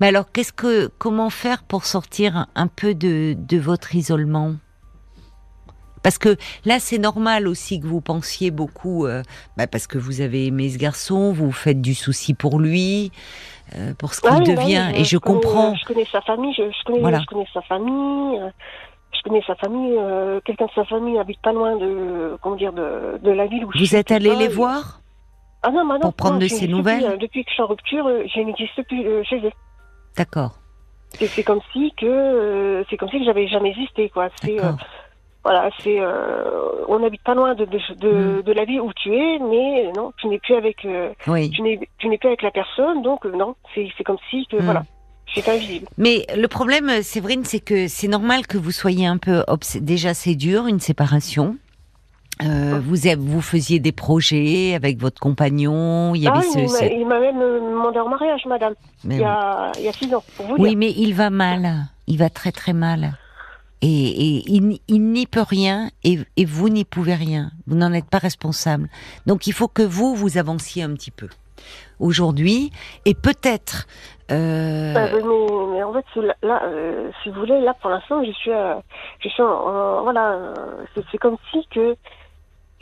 Mais 0.01 0.09
alors, 0.09 0.31
qu'est-ce 0.33 0.53
que, 0.53 0.89
comment 0.99 1.31
faire 1.31 1.63
pour 1.63 1.85
sortir 1.85 2.47
un 2.55 2.67
peu 2.69 2.95
de, 2.95 3.35
de 3.39 3.59
votre 3.59 3.95
isolement? 3.95 4.55
Parce 6.03 6.17
que 6.19 6.37
là, 6.65 6.79
c'est 6.79 6.99
normal 6.99 7.49
aussi 7.49 7.81
que 7.81 7.87
vous 7.87 8.01
pensiez 8.01 8.51
beaucoup, 8.53 9.05
euh, 9.07 9.23
bah, 9.57 9.67
parce 9.67 9.87
que 9.89 9.99
vous 9.99 10.21
avez 10.21 10.47
aimé 10.47 10.71
ce 10.71 10.79
garçon, 10.79 11.33
vous 11.33 11.51
faites 11.51 11.81
du 11.83 11.95
souci 11.95 12.35
pour 12.35 12.61
lui, 12.61 13.11
euh, 13.75 13.95
pour 13.95 14.15
ce 14.15 14.21
qu'il 14.21 14.45
devient, 14.45 14.91
et 14.95 15.05
je 15.05 15.19
comprends. 15.19 15.75
Je 15.75 15.85
connais 15.87 16.07
sa 16.11 16.21
famille, 16.23 16.55
je, 16.57 16.63
je 16.63 16.85
connais, 16.85 17.01
Voilà. 17.01 17.21
je 17.21 17.27
connais 17.27 17.49
sa 17.53 17.63
famille. 17.63 18.39
euh, 18.41 18.49
Je 19.13 19.23
connais 19.25 19.43
sa 19.47 19.57
famille. 19.57 19.97
euh, 19.99 20.41
Quelqu'un 20.45 20.67
de 20.67 20.71
sa 20.77 20.85
famille 20.85 21.19
habite 21.19 21.41
pas 21.43 21.53
loin 21.53 21.77
de, 21.77 22.37
comment 22.43 22.57
dire, 22.57 22.73
de, 22.73 23.19
de 23.21 23.31
la 23.33 23.47
ville 23.47 23.65
où 23.65 23.73
je 23.75 23.79
Vous 23.81 23.97
êtes 23.97 24.13
allé 24.13 24.37
les 24.37 24.49
voir? 24.49 25.01
Ah 25.63 25.71
non, 25.71 25.85
madame, 25.85 26.03
pour 26.03 26.15
prendre 26.15 26.39
de 26.39 26.47
ses 26.49 26.69
nouvelles 26.69 27.05
euh, 27.05 27.17
Depuis 27.17 27.43
que 27.45 27.51
je 27.51 27.55
suis 27.55 27.63
en 27.63 27.67
rupture, 27.67 28.07
euh, 28.07 28.25
je 28.33 28.41
n'existe 28.41 28.81
plus 28.87 29.07
euh, 29.07 29.23
chez 29.25 29.39
eux. 29.41 29.51
D'accord. 30.17 30.59
Et 31.21 31.27
c'est 31.27 31.43
comme 31.43 31.61
si 31.73 31.93
que 31.97 32.85
c'est 32.89 32.97
comme 32.97 33.09
si 33.09 33.19
que 33.19 33.25
j'avais 33.25 33.49
jamais 33.49 33.71
existé 33.71 34.09
quoi. 34.11 34.29
C'est 34.43 34.63
euh, 34.63 34.73
voilà, 35.43 35.71
c'est 35.83 35.99
euh, 35.99 36.85
on 36.87 36.99
n'habite 36.99 37.23
pas 37.25 37.35
loin 37.35 37.55
de 37.55 37.65
de, 37.65 37.79
de, 37.97 38.11
Mm. 38.39 38.43
de 38.43 38.53
la 38.53 38.65
vie 38.65 38.79
où 38.79 38.93
tu 38.95 39.15
es, 39.15 39.39
mais 39.39 39.91
non, 39.97 40.13
tu 40.19 40.29
n'es 40.29 40.39
plus 40.39 40.55
avec 40.55 40.85
euh, 40.85 41.11
Oui. 41.27 41.51
tu 41.51 41.63
n'es 41.63 41.81
tu 41.99 42.09
n'es 42.09 42.19
plus 42.19 42.29
avec 42.29 42.43
la 42.43 42.51
personne, 42.51 43.03
donc 43.03 43.25
non, 43.25 43.55
c'est 43.75 43.89
c'est 43.97 44.05
comme 44.05 44.19
si 44.31 44.47
que 44.51 44.57
Mm. 44.57 44.65
voilà. 44.65 44.83
Mais 45.99 46.27
le 46.37 46.49
problème, 46.49 47.03
Séverine, 47.03 47.45
c'est 47.45 47.61
que 47.61 47.87
c'est 47.87 48.09
normal 48.09 48.47
que 48.47 48.57
vous 48.57 48.71
soyez 48.71 49.07
un 49.07 49.19
peu 49.19 49.45
obs- 49.47 49.79
déjà 49.79 50.15
c'est 50.15 50.35
dur 50.35 50.67
une 50.67 50.81
séparation. 50.81 51.57
Vous 53.19 53.41
faisiez 53.41 53.79
des 53.81 53.93
projets 53.93 54.75
avec 54.75 54.99
votre 54.99 55.21
compagnon, 55.21 56.15
il 56.15 56.23
y 56.23 56.29
avait 56.29 56.39
Ah, 56.41 56.43
ce, 56.53 56.59
il 56.59 56.63
m'a- 56.63 56.69
ce- 56.69 56.85
il 56.85 57.07
m'a 57.07 57.21
même 57.21 57.39
demandé 57.39 57.99
en 58.01 58.09
mariage, 58.09 58.45
madame, 58.47 58.75
mais 59.05 59.17
il 59.17 59.21
y 59.21 59.25
a 59.25 59.73
il 59.79 59.85
y 59.85 59.89
a 59.89 59.93
six 59.93 60.13
ans, 60.15 60.23
pour 60.37 60.47
vous 60.47 60.55
oui, 60.59 60.71
dire. 60.71 60.79
mais 60.79 60.91
il 60.97 61.15
va 61.15 61.31
mal, 61.31 61.87
il 62.07 62.19
va 62.19 62.31
très 62.31 62.53
très 62.53 62.73
mal. 62.73 63.13
Et, 63.81 63.87
et 64.39 64.43
il, 64.49 65.03
n'y 65.13 65.27
peut 65.27 65.45
rien 65.49 65.91
et, 66.03 66.19
et 66.37 66.45
vous 66.45 66.69
n'y 66.69 66.85
pouvez 66.85 67.15
rien. 67.15 67.53
Vous 67.69 67.77
n'en 67.77 67.93
êtes 67.93 68.07
pas 68.11 68.19
responsable. 68.19 68.89
Donc 69.27 69.47
il 69.47 69.53
faut 69.53 69.69
que 69.69 69.83
vous, 69.83 70.17
vous 70.17 70.37
avanciez 70.37 70.83
un 70.83 70.93
petit 70.95 71.13
peu 71.13 71.29
aujourd'hui 72.01 72.73
et 73.05 73.15
peut-être... 73.15 73.87
euh, 74.33 74.95
Euh, 74.97 75.21
mais, 75.23 75.77
mais 75.77 75.83
en 75.85 75.93
fait, 75.93 76.05
là, 76.43 76.61
euh, 76.65 77.09
si 77.23 77.31
vous 77.31 77.39
voulez, 77.39 77.61
là 77.61 77.73
pour 77.81 77.91
l'instant, 77.91 78.25
je 78.25 78.33
suis, 78.33 78.51
euh, 78.51 78.75
je 79.21 79.29
suis, 79.29 79.43
voilà, 79.45 80.53
c'est- 80.95 81.05
c'est 81.13 81.19
comme 81.19 81.37
si 81.53 81.65
que 81.71 81.95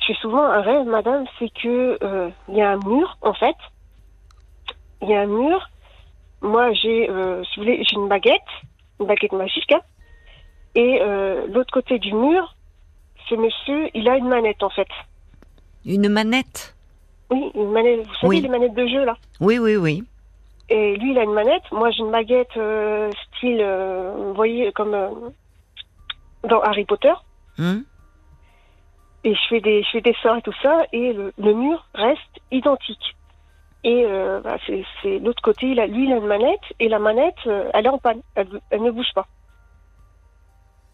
j'ai 0.07 0.15
souvent 0.15 0.43
un 0.45 0.61
rêve, 0.61 0.87
madame, 0.87 1.25
c'est 1.39 1.49
que 1.51 1.99
euh, 2.03 2.31
il 2.49 2.57
y 2.57 2.63
a 2.63 2.71
un 2.71 2.79
mur, 2.79 3.17
en 3.23 3.35
fait, 3.35 3.57
il 5.03 5.09
y 5.09 5.15
a 5.15 5.21
un 5.23 5.27
mur. 5.27 5.69
Moi, 6.43 6.73
j'ai, 6.75 7.11
euh, 7.11 7.43
si 7.45 7.59
vous 7.59 7.65
voulez, 7.67 7.83
j'ai 7.85 7.97
une 7.97 8.09
baguette, 8.09 8.41
une 9.01 9.07
baguette 9.07 9.33
magique, 9.33 9.73
hein, 9.73 9.81
et 10.75 10.99
euh, 11.01 11.47
l'autre 11.49 11.73
côté 11.73 11.99
du 11.99 12.13
mur, 12.13 12.55
ce 13.29 13.35
monsieur, 13.35 13.89
il 13.95 14.09
a 14.09 14.17
une 14.17 14.29
manette, 14.29 14.63
en 14.63 14.71
fait. 14.71 14.89
une 15.85 16.09
manette? 16.09 16.75
Oui, 17.31 17.51
une 17.55 17.73
manette. 17.73 18.07
Vous 18.07 18.15
savez 18.15 18.29
Oui. 18.29 18.41
les 18.41 18.49
manettes 18.49 18.75
de 18.75 18.87
jeu 18.87 19.05
là. 19.05 19.17
Oui, 19.41 19.59
oui, 19.59 19.77
oui. 19.77 20.05
Et 20.69 20.97
lui, 20.97 21.13
il 21.13 21.19
a 21.19 21.25
une 21.25 21.33
manette. 21.33 21.63
Moi, 21.73 21.91
j'ai 21.91 22.01
une 22.01 22.13
baguette 22.13 22.53
style, 22.53 23.65
vous 24.17 24.35
voyez, 24.35 24.71
comme 24.73 24.97
dans 26.45 26.61
Harry 26.61 26.85
Potter. 26.85 27.13
Hein 27.59 27.83
Et 29.27 29.35
je 29.35 29.41
fais 29.49 29.61
des, 29.61 29.83
je 29.83 29.91
fais 29.91 30.01
des 30.01 30.15
sorts 30.23 30.37
et 30.37 30.43
tout 30.43 30.55
ça, 30.63 30.85
et 30.93 31.13
le, 31.13 31.33
le 31.37 31.53
mur 31.53 31.85
reste 31.95 32.41
identique. 32.53 33.17
Et 33.83 34.05
euh, 34.07 34.41
bah, 34.41 34.57
c'est 35.03 35.19
l'autre 35.19 35.43
côté, 35.43 35.67
il 35.73 35.81
a, 35.81 35.87
lui, 35.89 36.07
il 36.07 36.13
a 36.13 36.17
une 36.17 36.27
manette, 36.27 36.61
et 36.79 36.89
la 36.89 36.99
manette, 37.01 37.35
euh, 37.47 37.69
elle 37.75 37.87
est 37.87 37.89
en 37.91 37.99
panne, 37.99 38.21
elle, 38.37 38.49
elle 38.71 38.83
ne 38.83 38.91
bouge 38.93 39.13
pas. 39.15 39.27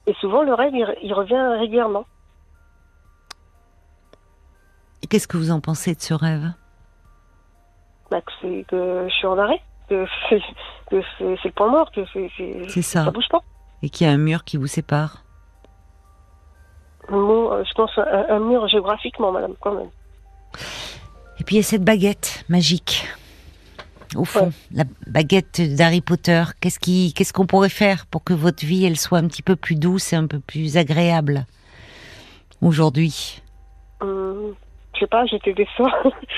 Et 0.07 0.14
souvent, 0.14 0.42
le 0.42 0.55
rêve, 0.55 0.73
il, 0.75 0.83
re- 0.85 0.97
il 1.03 1.12
revient 1.12 1.59
régulièrement. 1.61 2.07
Et 5.03 5.07
Qu'est-ce 5.07 5.29
que 5.29 5.37
vous 5.37 5.51
en 5.51 5.61
pensez 5.61 5.95
de 5.95 6.01
ce 6.01 6.14
rêve? 6.14 6.53
Bah, 8.11 8.21
que, 8.23 8.33
c'est- 8.40 8.64
que 8.68 9.07
je 9.09 9.14
suis 9.14 9.27
en 9.27 9.38
arrêt, 9.38 9.61
que 9.88 10.07
c'est 10.29 10.40
que 10.90 11.03
c'est- 11.18 11.37
c'est 11.42 11.49
le 11.49 11.53
point 11.53 11.71
mort, 11.71 11.90
que 11.92 12.05
ça. 12.07 13.05
ça 13.05 13.11
bouge 13.11 13.29
pas. 13.31 13.40
Et 13.83 13.90
qu'il 13.90 14.07
y 14.07 14.11
a 14.11 14.12
un 14.12 14.16
mur 14.18 14.45
qui 14.45 14.57
vous 14.57 14.66
sépare 14.66 15.23
Euh, 17.11 17.65
je 17.65 17.75
pense 17.75 17.91
un, 17.99 18.27
un 18.29 18.38
mur 18.38 18.67
géographiquement, 18.69 19.33
madame, 19.33 19.55
quand 19.61 19.73
même. 19.75 19.91
Et 21.41 21.45
puis 21.45 21.57
il 21.57 21.59
y 21.59 21.61
a 21.61 21.65
cette 21.65 21.83
baguette 21.85 22.45
magique. 22.49 23.07
Au 24.15 24.25
fond, 24.27 24.47
Ouais. 24.47 24.53
la 24.75 24.85
baguette 25.07 25.61
d'Harry 25.75 26.03
Potter. 26.03 26.43
Qu'est-ce 26.61 26.79
qui, 26.79 27.15
qu'est-ce 27.15 27.33
qu'on 27.33 27.47
pourrait 27.47 27.71
faire 27.71 28.05
pour 28.07 28.23
que 28.23 28.35
votre 28.35 28.65
vie 28.65 28.85
elle 28.85 28.99
soit 28.99 29.19
un 29.19 29.27
petit 29.27 29.43
peu 29.43 29.57
plus 29.57 29.75
douce 29.75 30.12
et 30.12 30.17
un 30.17 30.27
peu 30.27 30.38
plus 30.38 30.77
agréable 30.77 31.47
aujourd'hui? 32.61 33.41
Hum, 34.01 34.55
je 34.95 35.01
sais 35.01 35.07
pas, 35.07 35.25
j'étais 35.27 35.55
des 35.55 35.67
sorts. 35.77 35.91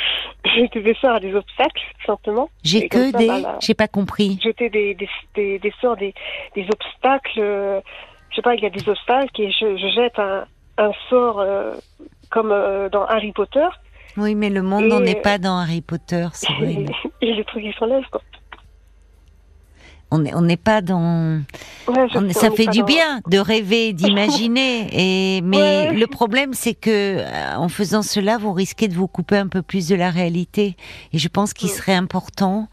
j'étais 0.55 0.83
des 0.83 0.95
sorts 0.95 1.17
à 1.17 1.21
des 1.21 1.35
obstacles, 1.35 1.83
simplement. 2.07 2.49
J'ai 2.63 2.89
que 2.89 3.11
ça, 3.11 3.19
des, 3.19 3.27
bah, 3.27 3.59
j'ai 3.61 3.75
pas 3.75 3.89
compris. 3.89 4.39
J'étais 4.43 4.71
des, 4.71 4.95
des, 4.95 5.09
des, 5.35 5.59
des 5.59 5.73
sorts, 5.81 5.97
des, 5.97 6.15
des 6.55 6.67
obstacles. 6.73 7.41
euh, 7.41 7.81
je 8.31 8.37
sais 8.37 8.43
pas, 8.43 8.55
il 8.55 8.63
y 8.63 8.67
a 8.67 8.71
des 8.71 8.89
obstacles 8.89 9.41
et 9.41 9.51
je, 9.51 9.77
je 9.77 9.89
jette 9.95 10.19
un, 10.19 10.45
un 10.79 10.91
sort 11.09 11.41
euh, 11.41 11.73
comme 12.31 12.51
euh, 12.53 12.89
dans 12.89 13.05
Harry 13.05 13.33
Potter 13.33 13.67
Oui, 14.17 14.35
mais 14.35 14.51
le 14.51 14.63
monde 14.63 14.85
n'en 14.87 15.03
est 15.05 15.21
pas 15.21 15.39
dans 15.39 15.57
Harry 15.59 15.81
Potter, 15.83 16.27
c'est 16.33 16.53
et, 16.63 16.85
vrai. 16.85 16.87
et 17.21 17.33
les 17.35 17.45
trucs 17.45 17.65
ils 17.65 17.75
s'enlèvent, 17.75 18.09
quoi. 18.11 18.21
On 20.11 20.19
n'est 20.19 20.35
on 20.35 20.47
pas 20.63 20.81
dans. 20.81 21.41
Ouais, 21.89 22.07
On- 22.15 22.31
ça 22.31 22.51
fait 22.53 22.67
du 22.67 22.81
dans- 22.81 22.85
bien 22.85 23.21
de 23.29 23.39
rêver, 23.53 23.93
d'imaginer. 23.93 24.87
Et 24.93 25.41
mais 25.41 25.57
Ouais. 25.89 25.93
le 25.95 26.07
problème, 26.07 26.53
c'est 26.55 26.75
que 26.75 26.91
euh, 27.19 27.57
en 27.57 27.69
faisant 27.69 28.03
cela, 28.03 28.39
vous 28.39 28.53
risquez 28.53 28.87
de 28.87 28.95
vous 28.95 29.09
couper 29.09 29.37
un 29.39 29.49
peu 29.49 29.61
plus 29.63 29.89
de 29.89 29.97
la 29.97 30.11
réalité. 30.11 30.77
Et 31.13 31.19
je 31.19 31.27
pense 31.29 31.53
qu'il 31.53 31.69
serait 31.69 31.95
important 31.95 32.69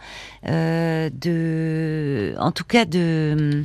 euh, 0.47 1.09
de, 1.11 2.35
en 2.37 2.51
tout 2.51 2.65
cas, 2.65 2.85
de 2.85 3.63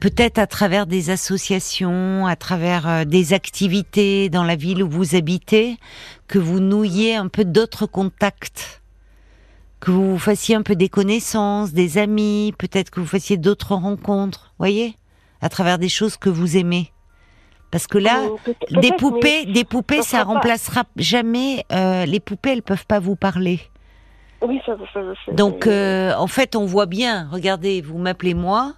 peut-être 0.00 0.38
à 0.38 0.46
travers 0.46 0.86
des 0.86 1.10
associations, 1.10 2.26
à 2.26 2.36
travers 2.36 2.88
euh, 2.88 3.04
des 3.04 3.32
activités 3.32 4.28
dans 4.28 4.44
la 4.44 4.56
ville 4.56 4.82
où 4.82 4.88
vous 4.88 5.14
habitez, 5.16 5.76
que 6.28 6.38
vous 6.38 6.60
nouiez 6.60 7.16
un 7.16 7.28
peu 7.28 7.44
d'autres 7.44 7.86
contacts 7.86 8.82
que 9.80 9.90
vous 9.92 10.18
fassiez 10.18 10.56
un 10.56 10.62
peu 10.62 10.74
des 10.74 10.88
connaissances, 10.88 11.72
des 11.72 11.98
amis, 11.98 12.52
peut-être 12.58 12.90
que 12.90 12.98
vous 12.98 13.06
fassiez 13.06 13.36
d'autres 13.36 13.74
rencontres, 13.76 14.52
voyez, 14.58 14.96
à 15.40 15.48
travers 15.48 15.78
des 15.78 15.88
choses 15.88 16.16
que 16.16 16.28
vous 16.28 16.56
aimez. 16.56 16.90
Parce 17.70 17.86
que 17.86 17.98
là, 17.98 18.22
peut- 18.44 18.54
des 18.80 18.90
poupées, 18.92 19.44
des 19.46 19.62
poupées, 19.64 20.02
ça 20.02 20.18
pas- 20.18 20.24
remplacera 20.24 20.82
jamais. 20.96 21.64
euh, 21.70 22.06
les 22.06 22.18
poupées, 22.18 22.50
elles 22.54 22.62
peuvent 22.62 22.86
pas 22.86 22.98
vous 22.98 23.14
parler. 23.14 23.60
Oui, 24.42 24.58
ça, 24.66 24.72
ça, 24.92 25.00
ça- 25.26 25.32
Donc, 25.32 25.66
euh, 25.68 26.12
en 26.16 26.26
fait, 26.26 26.56
on 26.56 26.64
voit 26.64 26.86
bien. 26.86 27.28
Regardez, 27.30 27.80
vous 27.80 27.98
m'appelez 27.98 28.34
moi, 28.34 28.74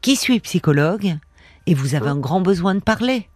qui 0.00 0.16
suis 0.16 0.40
psychologue, 0.40 1.16
et 1.66 1.74
vous 1.74 1.94
avez 1.94 2.08
un 2.08 2.18
grand 2.18 2.40
besoin 2.40 2.74
de 2.74 2.80
parler. 2.80 3.28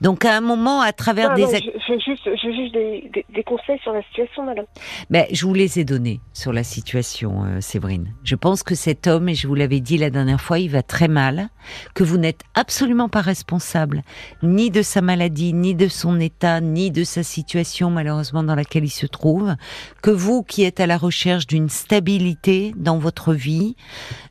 Donc, 0.00 0.24
à 0.24 0.36
un 0.36 0.40
moment, 0.40 0.80
à 0.80 0.92
travers 0.92 1.30
Ah, 1.32 1.34
des 1.34 1.42
non, 1.42 1.48
je, 1.52 1.58
je 1.58 1.92
veux 1.92 1.98
juste, 1.98 2.24
je 2.24 2.46
veux 2.46 2.54
juste 2.54 2.72
des, 2.72 3.10
des, 3.12 3.26
des 3.34 3.42
conseils 3.42 3.78
sur 3.82 3.92
la 3.92 4.02
situation, 4.02 4.44
madame. 4.44 4.64
Ben, 5.10 5.26
je 5.30 5.44
vous 5.46 5.54
les 5.54 5.78
ai 5.78 5.84
donnés 5.84 6.20
sur 6.32 6.52
la 6.52 6.64
situation, 6.64 7.44
euh, 7.44 7.60
Séverine. 7.60 8.14
Je 8.24 8.34
pense 8.34 8.62
que 8.62 8.74
cet 8.74 9.06
homme, 9.06 9.28
et 9.28 9.34
je 9.34 9.46
vous 9.46 9.54
l'avais 9.54 9.80
dit 9.80 9.98
la 9.98 10.10
dernière 10.10 10.40
fois, 10.40 10.58
il 10.58 10.70
va 10.70 10.82
très 10.82 11.08
mal, 11.08 11.48
que 11.94 12.02
vous 12.02 12.16
n'êtes 12.16 12.42
absolument 12.54 13.08
pas 13.08 13.20
responsable, 13.20 14.02
ni 14.42 14.70
de 14.70 14.82
sa 14.82 15.02
maladie, 15.02 15.52
ni 15.52 15.74
de 15.74 15.88
son 15.88 16.18
état, 16.18 16.60
ni 16.60 16.90
de 16.90 17.04
sa 17.04 17.22
situation 17.22 17.90
malheureusement 17.90 18.42
dans 18.42 18.54
laquelle 18.54 18.84
il 18.84 18.90
se 18.90 19.06
trouve, 19.06 19.54
que 20.02 20.10
vous 20.10 20.42
qui 20.42 20.64
êtes 20.64 20.80
à 20.80 20.86
la 20.86 20.96
recherche 20.96 21.46
d'une 21.46 21.68
stabilité 21.68 22.72
dans 22.76 22.98
votre 22.98 23.34
vie, 23.34 23.76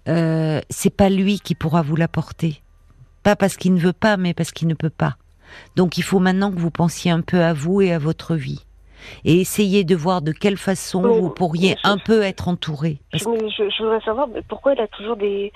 euh, 0.07 0.61
c'est 0.69 0.95
pas 0.95 1.09
lui 1.09 1.39
qui 1.39 1.55
pourra 1.55 1.81
vous 1.81 1.95
l'apporter. 1.95 2.61
Pas 3.23 3.35
parce 3.35 3.57
qu'il 3.57 3.73
ne 3.73 3.79
veut 3.79 3.93
pas, 3.93 4.17
mais 4.17 4.33
parce 4.33 4.51
qu'il 4.51 4.67
ne 4.67 4.73
peut 4.73 4.89
pas. 4.89 5.17
Donc 5.75 5.97
il 5.97 6.03
faut 6.03 6.19
maintenant 6.19 6.51
que 6.51 6.59
vous 6.59 6.71
pensiez 6.71 7.11
un 7.11 7.21
peu 7.21 7.41
à 7.43 7.53
vous 7.53 7.81
et 7.81 7.91
à 7.93 7.99
votre 7.99 8.35
vie 8.35 8.65
et 9.23 9.39
essayez 9.39 9.83
de 9.85 9.95
voir 9.95 10.21
de 10.21 10.31
quelle 10.33 10.57
façon 10.57 11.01
vous 11.01 11.29
pourriez 11.29 11.75
je- 11.83 11.89
un 11.89 11.97
peu 11.97 12.21
être 12.21 12.47
entouré. 12.49 12.99
Parce 13.11 13.23
Je, 13.23 13.29
je, 13.57 13.69
je 13.69 13.83
voudrais 13.83 14.01
savoir 14.01 14.27
pourquoi 14.49 14.73
il 14.73 14.81
a 14.81 14.87
toujours 14.87 15.15
des, 15.15 15.51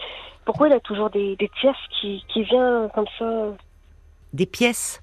pourquoi 0.45 0.67
il 0.69 0.73
a 0.73 0.79
toujours 0.79 1.09
des, 1.09 1.35
des 1.35 1.49
tierces 1.59 1.77
qui, 1.99 2.23
qui 2.33 2.43
viennent 2.43 2.89
comme 2.95 3.05
ça? 3.19 3.25
des 4.31 4.45
pièces, 4.45 5.01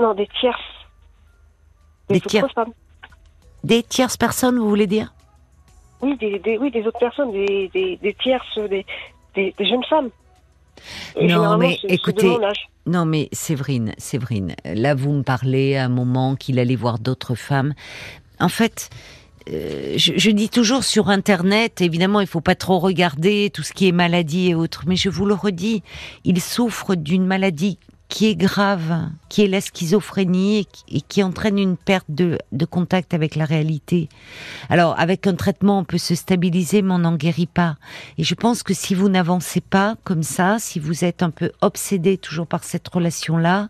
Non, 0.00 0.14
des 0.14 0.26
tierces. 0.40 0.58
Des 2.08 2.20
tiers- 2.20 2.50
femmes. 2.54 2.72
des 3.62 3.82
tierces 3.82 4.16
personnes, 4.16 4.58
vous 4.58 4.68
voulez 4.68 4.86
dire? 4.86 5.14
Oui, 6.00 6.16
des, 6.18 6.38
des, 6.38 6.58
oui, 6.58 6.70
des 6.70 6.86
autres 6.86 6.98
personnes, 6.98 7.32
des, 7.32 7.70
des, 7.72 7.96
des 7.98 8.14
tierces, 8.14 8.58
des, 8.58 8.84
des, 9.34 9.54
des 9.56 9.66
jeunes 9.68 9.84
femmes. 9.84 10.10
Et 11.16 11.26
Non, 11.26 11.56
mais 11.58 11.78
écoutez. 11.88 12.36
Non, 12.86 13.06
mais 13.06 13.28
Séverine, 13.32 13.94
Séverine, 13.96 14.54
là 14.64 14.94
vous 14.94 15.12
me 15.12 15.22
parlez 15.22 15.76
à 15.76 15.86
un 15.86 15.88
moment 15.88 16.36
qu'il 16.36 16.58
allait 16.58 16.76
voir 16.76 16.98
d'autres 16.98 17.34
femmes. 17.34 17.74
En 18.40 18.48
fait, 18.50 18.90
euh, 19.50 19.94
je, 19.96 20.12
je 20.16 20.30
dis 20.30 20.48
toujours 20.48 20.84
sur 20.84 21.08
Internet, 21.08 21.80
évidemment, 21.80 22.20
il 22.20 22.26
faut 22.26 22.40
pas 22.40 22.54
trop 22.54 22.78
regarder 22.78 23.50
tout 23.52 23.62
ce 23.62 23.72
qui 23.72 23.88
est 23.88 23.92
maladie 23.92 24.50
et 24.50 24.54
autres, 24.54 24.84
mais 24.86 24.96
je 24.96 25.08
vous 25.08 25.26
le 25.26 25.34
redis, 25.34 25.82
il 26.24 26.40
souffre 26.40 26.94
d'une 26.94 27.26
maladie 27.26 27.78
qui 28.14 28.26
est 28.26 28.36
grave, 28.36 29.08
qui 29.28 29.42
est 29.42 29.48
la 29.48 29.60
schizophrénie 29.60 30.68
et 30.88 31.00
qui, 31.00 31.20
entraîne 31.24 31.58
une 31.58 31.76
perte 31.76 32.06
de, 32.08 32.38
de 32.52 32.64
contact 32.64 33.12
avec 33.12 33.34
la 33.34 33.44
réalité. 33.44 34.08
Alors, 34.70 34.94
avec 35.00 35.26
un 35.26 35.34
traitement, 35.34 35.80
on 35.80 35.84
peut 35.84 35.98
se 35.98 36.14
stabiliser, 36.14 36.80
mais 36.82 36.94
on 36.94 36.98
n'en 36.98 37.16
guérit 37.16 37.48
pas. 37.48 37.74
Et 38.16 38.22
je 38.22 38.36
pense 38.36 38.62
que 38.62 38.72
si 38.72 38.94
vous 38.94 39.08
n'avancez 39.08 39.60
pas 39.60 39.96
comme 40.04 40.22
ça, 40.22 40.58
si 40.60 40.78
vous 40.78 41.04
êtes 41.04 41.24
un 41.24 41.30
peu 41.30 41.50
obsédé 41.60 42.16
toujours 42.16 42.46
par 42.46 42.62
cette 42.62 42.86
relation-là, 42.86 43.68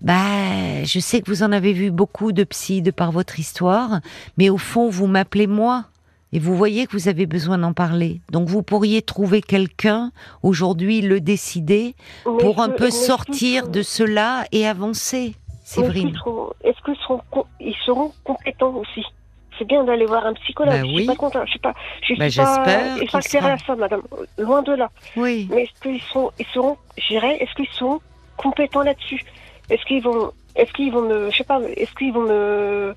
bah, 0.00 0.82
je 0.84 0.98
sais 0.98 1.20
que 1.20 1.30
vous 1.30 1.42
en 1.42 1.52
avez 1.52 1.74
vu 1.74 1.90
beaucoup 1.90 2.32
de 2.32 2.44
psy 2.44 2.80
de 2.80 2.90
par 2.90 3.12
votre 3.12 3.38
histoire, 3.38 4.00
mais 4.38 4.48
au 4.48 4.56
fond, 4.56 4.88
vous 4.88 5.06
m'appelez 5.06 5.46
moi. 5.46 5.84
Et 6.32 6.38
vous 6.38 6.56
voyez 6.56 6.86
que 6.86 6.92
vous 6.92 7.08
avez 7.08 7.24
besoin 7.26 7.58
d'en 7.58 7.72
parler. 7.72 8.20
Donc 8.32 8.48
vous 8.48 8.62
pourriez 8.62 9.00
trouver 9.02 9.40
quelqu'un 9.40 10.10
aujourd'hui, 10.42 11.00
le 11.00 11.20
décider, 11.20 11.94
Mais 12.26 12.38
pour 12.38 12.60
un 12.60 12.68
peu 12.68 12.90
sortir 12.90 13.68
de 13.68 13.82
cela 13.82 14.44
et 14.52 14.66
avancer. 14.66 15.34
Séverine. 15.64 16.08
qu'ils 16.10 16.18
seront- 16.18 16.50
Est-ce 16.62 16.80
qu'ils 16.84 16.96
seront, 17.02 17.20
com- 17.30 17.44
ils 17.60 17.74
seront 17.84 18.12
compétents 18.24 18.74
aussi? 18.74 19.02
C'est 19.58 19.64
bien 19.66 19.84
d'aller 19.84 20.04
voir 20.04 20.26
un 20.26 20.34
psychologue. 20.34 20.74
Bah 20.74 20.80
je 20.82 20.86
oui. 20.92 20.96
suis 20.98 21.06
pas 21.06 21.16
contente. 21.16 21.42
Je 21.46 21.50
suis 21.50 21.58
pas. 21.58 21.72
Je 22.02 22.14
Bah, 22.18 22.28
suis 22.30 22.40
pas 22.40 23.20
sera. 23.22 23.52
à 23.52 23.58
ça, 23.58 23.74
madame. 23.74 24.02
Loin 24.38 24.62
de 24.62 24.72
là. 24.74 24.90
Oui. 25.16 25.48
Mais 25.50 25.62
est-ce 25.62 25.80
qu'ils 25.80 26.02
sont, 26.02 26.30
ils 26.38 26.46
seront, 26.52 26.76
je 26.98 27.08
dirais, 27.08 27.36
est-ce 27.40 27.54
qu'ils 27.54 27.72
sont 27.72 28.00
compétents 28.36 28.82
là-dessus? 28.82 29.22
Est-ce 29.70 29.82
qu'ils 29.86 30.02
vont, 30.02 30.30
est-ce 30.56 30.72
qu'ils 30.72 30.92
vont 30.92 31.02
me, 31.08 31.30
je 31.30 31.36
sais 31.38 31.44
pas, 31.44 31.60
est-ce 31.76 31.92
qu'ils 31.94 32.12
vont 32.12 32.28
me, 32.28 32.94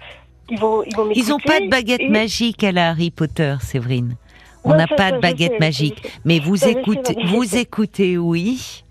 ils 0.52 0.60
vont, 0.60 0.84
ils 0.84 0.96
vont 0.96 1.06
m'écouter 1.06 1.26
Ils 1.26 1.30
n'ont 1.30 1.40
pas 1.40 1.60
de 1.60 1.68
baguette 1.70 2.02
et- 2.02 2.10
magique 2.10 2.64
à 2.64 2.72
la 2.72 2.90
Harry 2.90 3.12
Potter, 3.12 3.56
Séverine. 3.62 4.16
On 4.64 4.76
n'a 4.76 4.88
pas 4.88 5.10
ça, 5.10 5.16
de 5.16 5.22
baguette 5.22 5.54
sais, 5.54 5.60
magique. 5.60 6.20
Mais 6.26 6.40
vous 6.40 6.58
Ça, 6.58 6.70
écoutez, 6.70 7.16
vous 7.28 7.56
écoutez, 7.56 8.18
oui. 8.18 8.84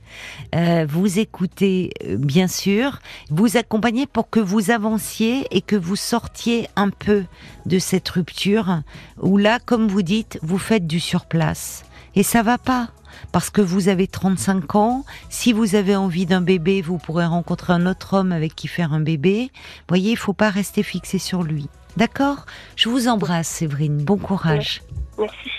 Euh, 0.55 0.87
vous 0.88 1.18
écoutez, 1.18 1.90
euh, 2.07 2.16
bien 2.16 2.49
sûr. 2.49 2.99
Vous 3.31 3.57
accompagnez 3.57 4.07
pour 4.07 4.31
que 4.31 4.40
vous 4.40 4.71
avanciez 4.71 5.47
et 5.51 5.61
que 5.61 5.77
vous 5.77 5.94
sortiez 5.94 6.68
un 6.75 6.88
peu 6.88 7.25
de 7.66 7.79
cette 7.79 8.09
rupture 8.09 8.81
où 9.21 9.37
là, 9.37 9.59
comme 9.64 9.88
vous 9.88 10.03
dites, 10.03 10.38
vous 10.42 10.59
faites 10.59 10.87
du 10.87 11.01
surplace. 11.01 11.85
Et 12.14 12.23
ça 12.23 12.42
va 12.42 12.57
pas. 12.59 12.88
Parce 13.33 13.51
que 13.51 13.61
vous 13.61 13.88
avez 13.88 14.07
35 14.07 14.75
ans, 14.75 15.05
si 15.29 15.53
vous 15.53 15.75
avez 15.75 15.97
envie 15.97 16.27
d'un 16.27 16.40
bébé, 16.40 16.83
vous 16.83 16.99
pourrez 16.99 17.27
rencontrer 17.27 17.73
un 17.73 17.87
autre 17.87 18.14
homme 18.14 18.33
avec 18.33 18.55
qui 18.55 18.68
faire 18.68 18.92
un 18.92 19.01
bébé. 19.01 19.51
Voyez, 19.88 20.12
il 20.12 20.16
faut 20.16 20.33
pas 20.33 20.51
rester 20.51 20.83
fixé 20.83 21.18
sur 21.18 21.42
lui. 21.42 21.68
D'accord? 21.97 22.47
Je 22.77 22.88
vous 22.88 23.09
embrasse, 23.09 23.49
Séverine. 23.49 24.05
Bon 24.05 24.18
courage. 24.18 24.83
Merci. 25.18 25.51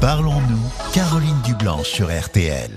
Parlons-nous, 0.00 0.92
Caroline 0.92 1.40
Dublanche 1.44 1.88
sur 1.88 2.08
RTL. 2.08 2.70